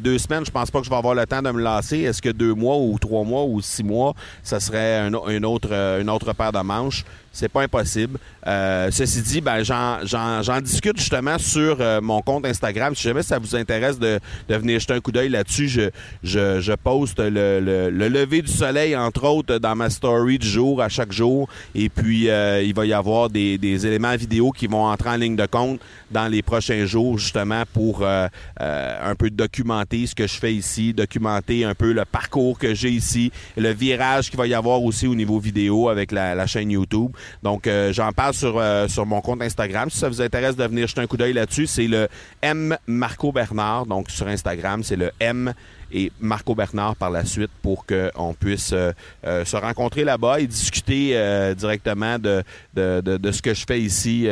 deux 0.00 0.18
semaines 0.18 0.44
je 0.44 0.50
pense 0.50 0.70
pas 0.70 0.80
que 0.80 0.84
je 0.84 0.90
vais 0.90 0.96
avoir 0.96 1.14
le 1.14 1.26
temps 1.26 1.42
de 1.42 1.50
me 1.50 1.62
lasser. 1.62 2.00
Est-ce 2.00 2.20
que 2.20 2.30
deux 2.30 2.54
mois 2.54 2.76
ou 2.76 2.98
trois 2.98 3.24
mois 3.24 3.44
ou 3.44 3.60
six 3.60 3.84
mois 3.84 4.14
ça 4.42 4.60
serait 4.60 4.98
un, 4.98 5.14
autre 5.14 5.72
une 6.00 6.10
autre 6.10 6.32
paire 6.32 6.52
de 6.52 6.60
manches? 6.60 7.04
C'est 7.34 7.48
pas 7.48 7.62
impossible. 7.62 8.18
Euh, 8.46 8.88
ceci 8.90 9.20
dit, 9.20 9.40
ben, 9.40 9.62
j'en 9.62 10.60
discute 10.62 10.98
justement 10.98 11.36
sur 11.38 11.78
euh, 11.80 12.00
mon 12.00 12.22
compte 12.22 12.46
Instagram. 12.46 12.94
Si 12.94 13.02
jamais 13.02 13.22
ça 13.22 13.38
vous 13.38 13.56
intéresse 13.56 13.98
de, 13.98 14.20
de 14.48 14.54
venir 14.54 14.78
jeter 14.78 14.94
un 14.94 15.00
coup 15.00 15.10
d'œil 15.12 15.28
là-dessus, 15.28 15.68
je, 15.68 15.90
je, 16.22 16.60
je, 16.60 16.72
poste 16.72 17.18
le, 17.18 17.60
le, 17.60 17.90
le, 17.90 18.08
lever 18.08 18.40
du 18.40 18.52
soleil, 18.52 18.96
entre 18.96 19.24
autres, 19.24 19.58
dans 19.58 19.74
ma 19.74 19.90
story 19.90 20.38
du 20.38 20.46
jour, 20.46 20.80
à 20.80 20.88
chaque 20.88 21.12
jour. 21.12 21.48
Et 21.74 21.88
puis, 21.88 22.30
euh, 22.30 22.62
il 22.62 22.74
va 22.74 22.86
y 22.86 22.92
avoir 22.92 23.28
des, 23.28 23.58
des, 23.58 23.84
éléments 23.84 24.14
vidéo 24.14 24.52
qui 24.52 24.68
vont 24.68 24.84
entrer 24.84 25.10
en 25.10 25.16
ligne 25.16 25.36
de 25.36 25.46
compte 25.46 25.80
dans 26.12 26.28
les 26.28 26.42
prochains 26.42 26.86
jours, 26.86 27.18
justement, 27.18 27.64
pour 27.72 28.02
euh, 28.02 28.28
un 28.60 29.14
peu 29.16 29.30
documenter 29.30 30.06
ce 30.06 30.14
que 30.14 30.28
je 30.28 30.34
fais 30.34 30.54
ici, 30.54 30.94
documenter 30.94 31.64
un 31.64 31.74
peu 31.74 31.92
le 31.92 32.04
parcours 32.04 32.58
que 32.58 32.74
j'ai 32.74 32.90
ici, 32.90 33.32
le 33.56 33.70
virage 33.70 34.30
qu'il 34.30 34.38
va 34.38 34.46
y 34.46 34.54
avoir 34.54 34.82
aussi 34.84 35.08
au 35.08 35.16
niveau 35.16 35.40
vidéo 35.40 35.88
avec 35.88 36.12
la, 36.12 36.36
la 36.36 36.46
chaîne 36.46 36.70
YouTube. 36.70 37.10
Donc, 37.42 37.66
euh, 37.66 37.92
j'en 37.92 38.12
parle 38.12 38.34
sur, 38.34 38.58
euh, 38.58 38.88
sur 38.88 39.06
mon 39.06 39.20
compte 39.20 39.42
Instagram. 39.42 39.90
Si 39.90 39.98
ça 39.98 40.08
vous 40.08 40.20
intéresse 40.20 40.56
de 40.56 40.64
venir 40.64 40.86
jeter 40.86 41.00
un 41.00 41.06
coup 41.06 41.16
d'œil 41.16 41.32
là-dessus, 41.32 41.66
c'est 41.66 41.86
le 41.86 42.08
M 42.42 42.76
Marco 42.86 43.32
Bernard. 43.32 43.86
Donc, 43.86 44.10
sur 44.10 44.26
Instagram, 44.26 44.82
c'est 44.82 44.96
le 44.96 45.10
M 45.20 45.52
et 45.92 46.10
Marco 46.20 46.54
Bernard 46.54 46.96
par 46.96 47.10
la 47.10 47.24
suite 47.24 47.50
pour 47.62 47.86
qu'on 47.86 48.34
puisse 48.34 48.72
euh, 48.72 48.92
se 49.22 49.56
rencontrer 49.56 50.02
là-bas 50.02 50.40
et 50.40 50.46
discuter 50.46 51.10
directement 51.56 52.18
de, 52.18 52.42
ce 52.76 53.42
que 53.42 53.54
je 53.54 53.64
fais 53.66 53.80
ici 53.80 54.28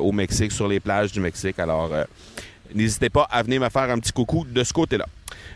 au 0.00 0.12
Mexique, 0.12 0.52
sur 0.52 0.68
les 0.68 0.80
plages 0.80 1.12
du 1.12 1.20
Mexique. 1.20 1.58
Alors, 1.58 1.90
n'hésitez 2.74 3.10
pas 3.10 3.26
à 3.30 3.42
venir 3.42 3.60
me 3.60 3.68
faire 3.68 3.90
un 3.90 3.98
petit 3.98 4.12
coucou 4.12 4.46
de 4.48 4.64
ce 4.64 4.72
côté-là. 4.72 5.06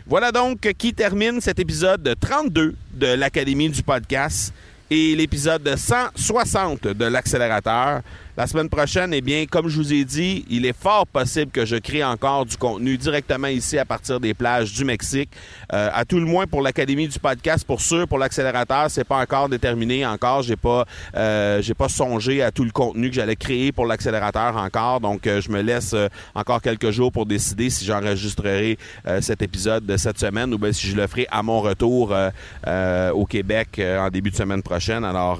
Voilà 0.05 0.31
donc 0.31 0.59
qui 0.77 0.93
termine 0.93 1.41
cet 1.41 1.59
épisode 1.59 2.15
32 2.19 2.75
de 2.93 3.07
l'Académie 3.07 3.69
du 3.69 3.83
podcast 3.83 4.53
et 4.91 5.15
l'épisode 5.15 5.73
160 5.73 6.89
de 6.89 7.05
l'accélérateur. 7.05 8.01
La 8.37 8.47
semaine 8.47 8.69
prochaine, 8.69 9.13
eh 9.13 9.19
bien, 9.19 9.45
comme 9.45 9.67
je 9.67 9.75
vous 9.75 9.91
ai 9.91 10.05
dit, 10.05 10.45
il 10.49 10.65
est 10.65 10.77
fort 10.77 11.05
possible 11.05 11.51
que 11.51 11.65
je 11.65 11.75
crée 11.75 12.01
encore 12.01 12.45
du 12.45 12.55
contenu 12.55 12.97
directement 12.97 13.47
ici 13.47 13.77
à 13.77 13.83
partir 13.83 14.21
des 14.21 14.33
plages 14.33 14.71
du 14.71 14.85
Mexique. 14.85 15.29
Euh, 15.73 15.89
à 15.93 16.05
tout 16.05 16.17
le 16.17 16.25
moins 16.25 16.47
pour 16.47 16.61
l'Académie 16.61 17.09
du 17.09 17.19
podcast, 17.19 17.65
pour 17.65 17.81
sûr, 17.81 18.07
pour 18.07 18.17
l'accélérateur, 18.17 18.89
c'est 18.89 19.03
pas 19.03 19.17
encore 19.17 19.49
déterminé 19.49 20.05
encore. 20.05 20.43
J'ai 20.43 20.55
pas, 20.55 20.85
euh, 21.15 21.61
j'ai 21.61 21.73
pas 21.73 21.89
songé 21.89 22.41
à 22.41 22.51
tout 22.51 22.63
le 22.63 22.71
contenu 22.71 23.09
que 23.09 23.15
j'allais 23.15 23.35
créer 23.35 23.73
pour 23.73 23.85
l'accélérateur 23.85 24.55
encore. 24.55 25.01
Donc, 25.01 25.27
euh, 25.27 25.41
je 25.41 25.49
me 25.51 25.61
laisse 25.61 25.93
euh, 25.93 26.07
encore 26.33 26.61
quelques 26.61 26.91
jours 26.91 27.11
pour 27.11 27.25
décider 27.25 27.69
si 27.69 27.83
j'enregistrerai 27.83 28.77
euh, 29.07 29.19
cet 29.19 29.41
épisode 29.41 29.85
de 29.85 29.97
cette 29.97 30.19
semaine 30.19 30.53
ou 30.53 30.57
bien 30.57 30.71
si 30.71 30.87
je 30.87 30.95
le 30.95 31.05
ferai 31.07 31.27
à 31.31 31.43
mon 31.43 31.59
retour 31.59 32.15
au 33.13 33.25
Québec 33.25 33.79
en 33.79 34.09
début 34.09 34.31
de 34.31 34.35
semaine 34.35 34.61
prochaine. 34.61 35.03
Alors, 35.03 35.39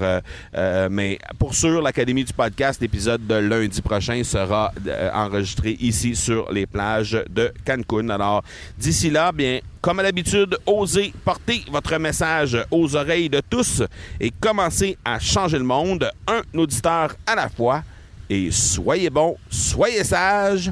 mais 0.90 1.20
pour 1.40 1.54
sûr, 1.56 1.82
l'Académie 1.82 2.24
du 2.24 2.34
podcast, 2.34 2.81
l'épisode 2.82 3.26
de 3.28 3.36
lundi 3.36 3.82
prochain 3.82 4.24
sera 4.24 4.74
enregistré 5.14 5.78
ici 5.80 6.16
sur 6.16 6.52
les 6.52 6.66
plages 6.66 7.24
de 7.30 7.54
Cancun. 7.66 8.10
Alors, 8.10 8.44
d'ici 8.78 9.10
là, 9.12 9.32
bien, 9.32 9.60
comme 9.80 10.00
à 10.00 10.04
l'habitude, 10.04 10.58
osez 10.66 11.14
porter 11.24 11.64
votre 11.72 11.96
message 11.98 12.58
aux 12.72 12.96
oreilles 12.96 13.30
de 13.30 13.42
tous 13.48 13.84
et 14.20 14.32
commencez 14.32 14.98
à 15.06 15.20
changer 15.20 15.60
le 15.60 15.64
monde, 15.64 16.10
un 16.28 16.42
auditeur 16.58 17.16
à 17.26 17.36
la 17.36 17.50
fois. 17.50 17.84
Et 18.30 18.50
soyez 18.50 19.10
bons, 19.10 19.38
soyez 19.50 20.04
sages. 20.04 20.72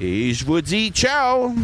Et 0.00 0.32
je 0.32 0.44
vous 0.44 0.60
dis 0.60 0.90
ciao 0.90 1.54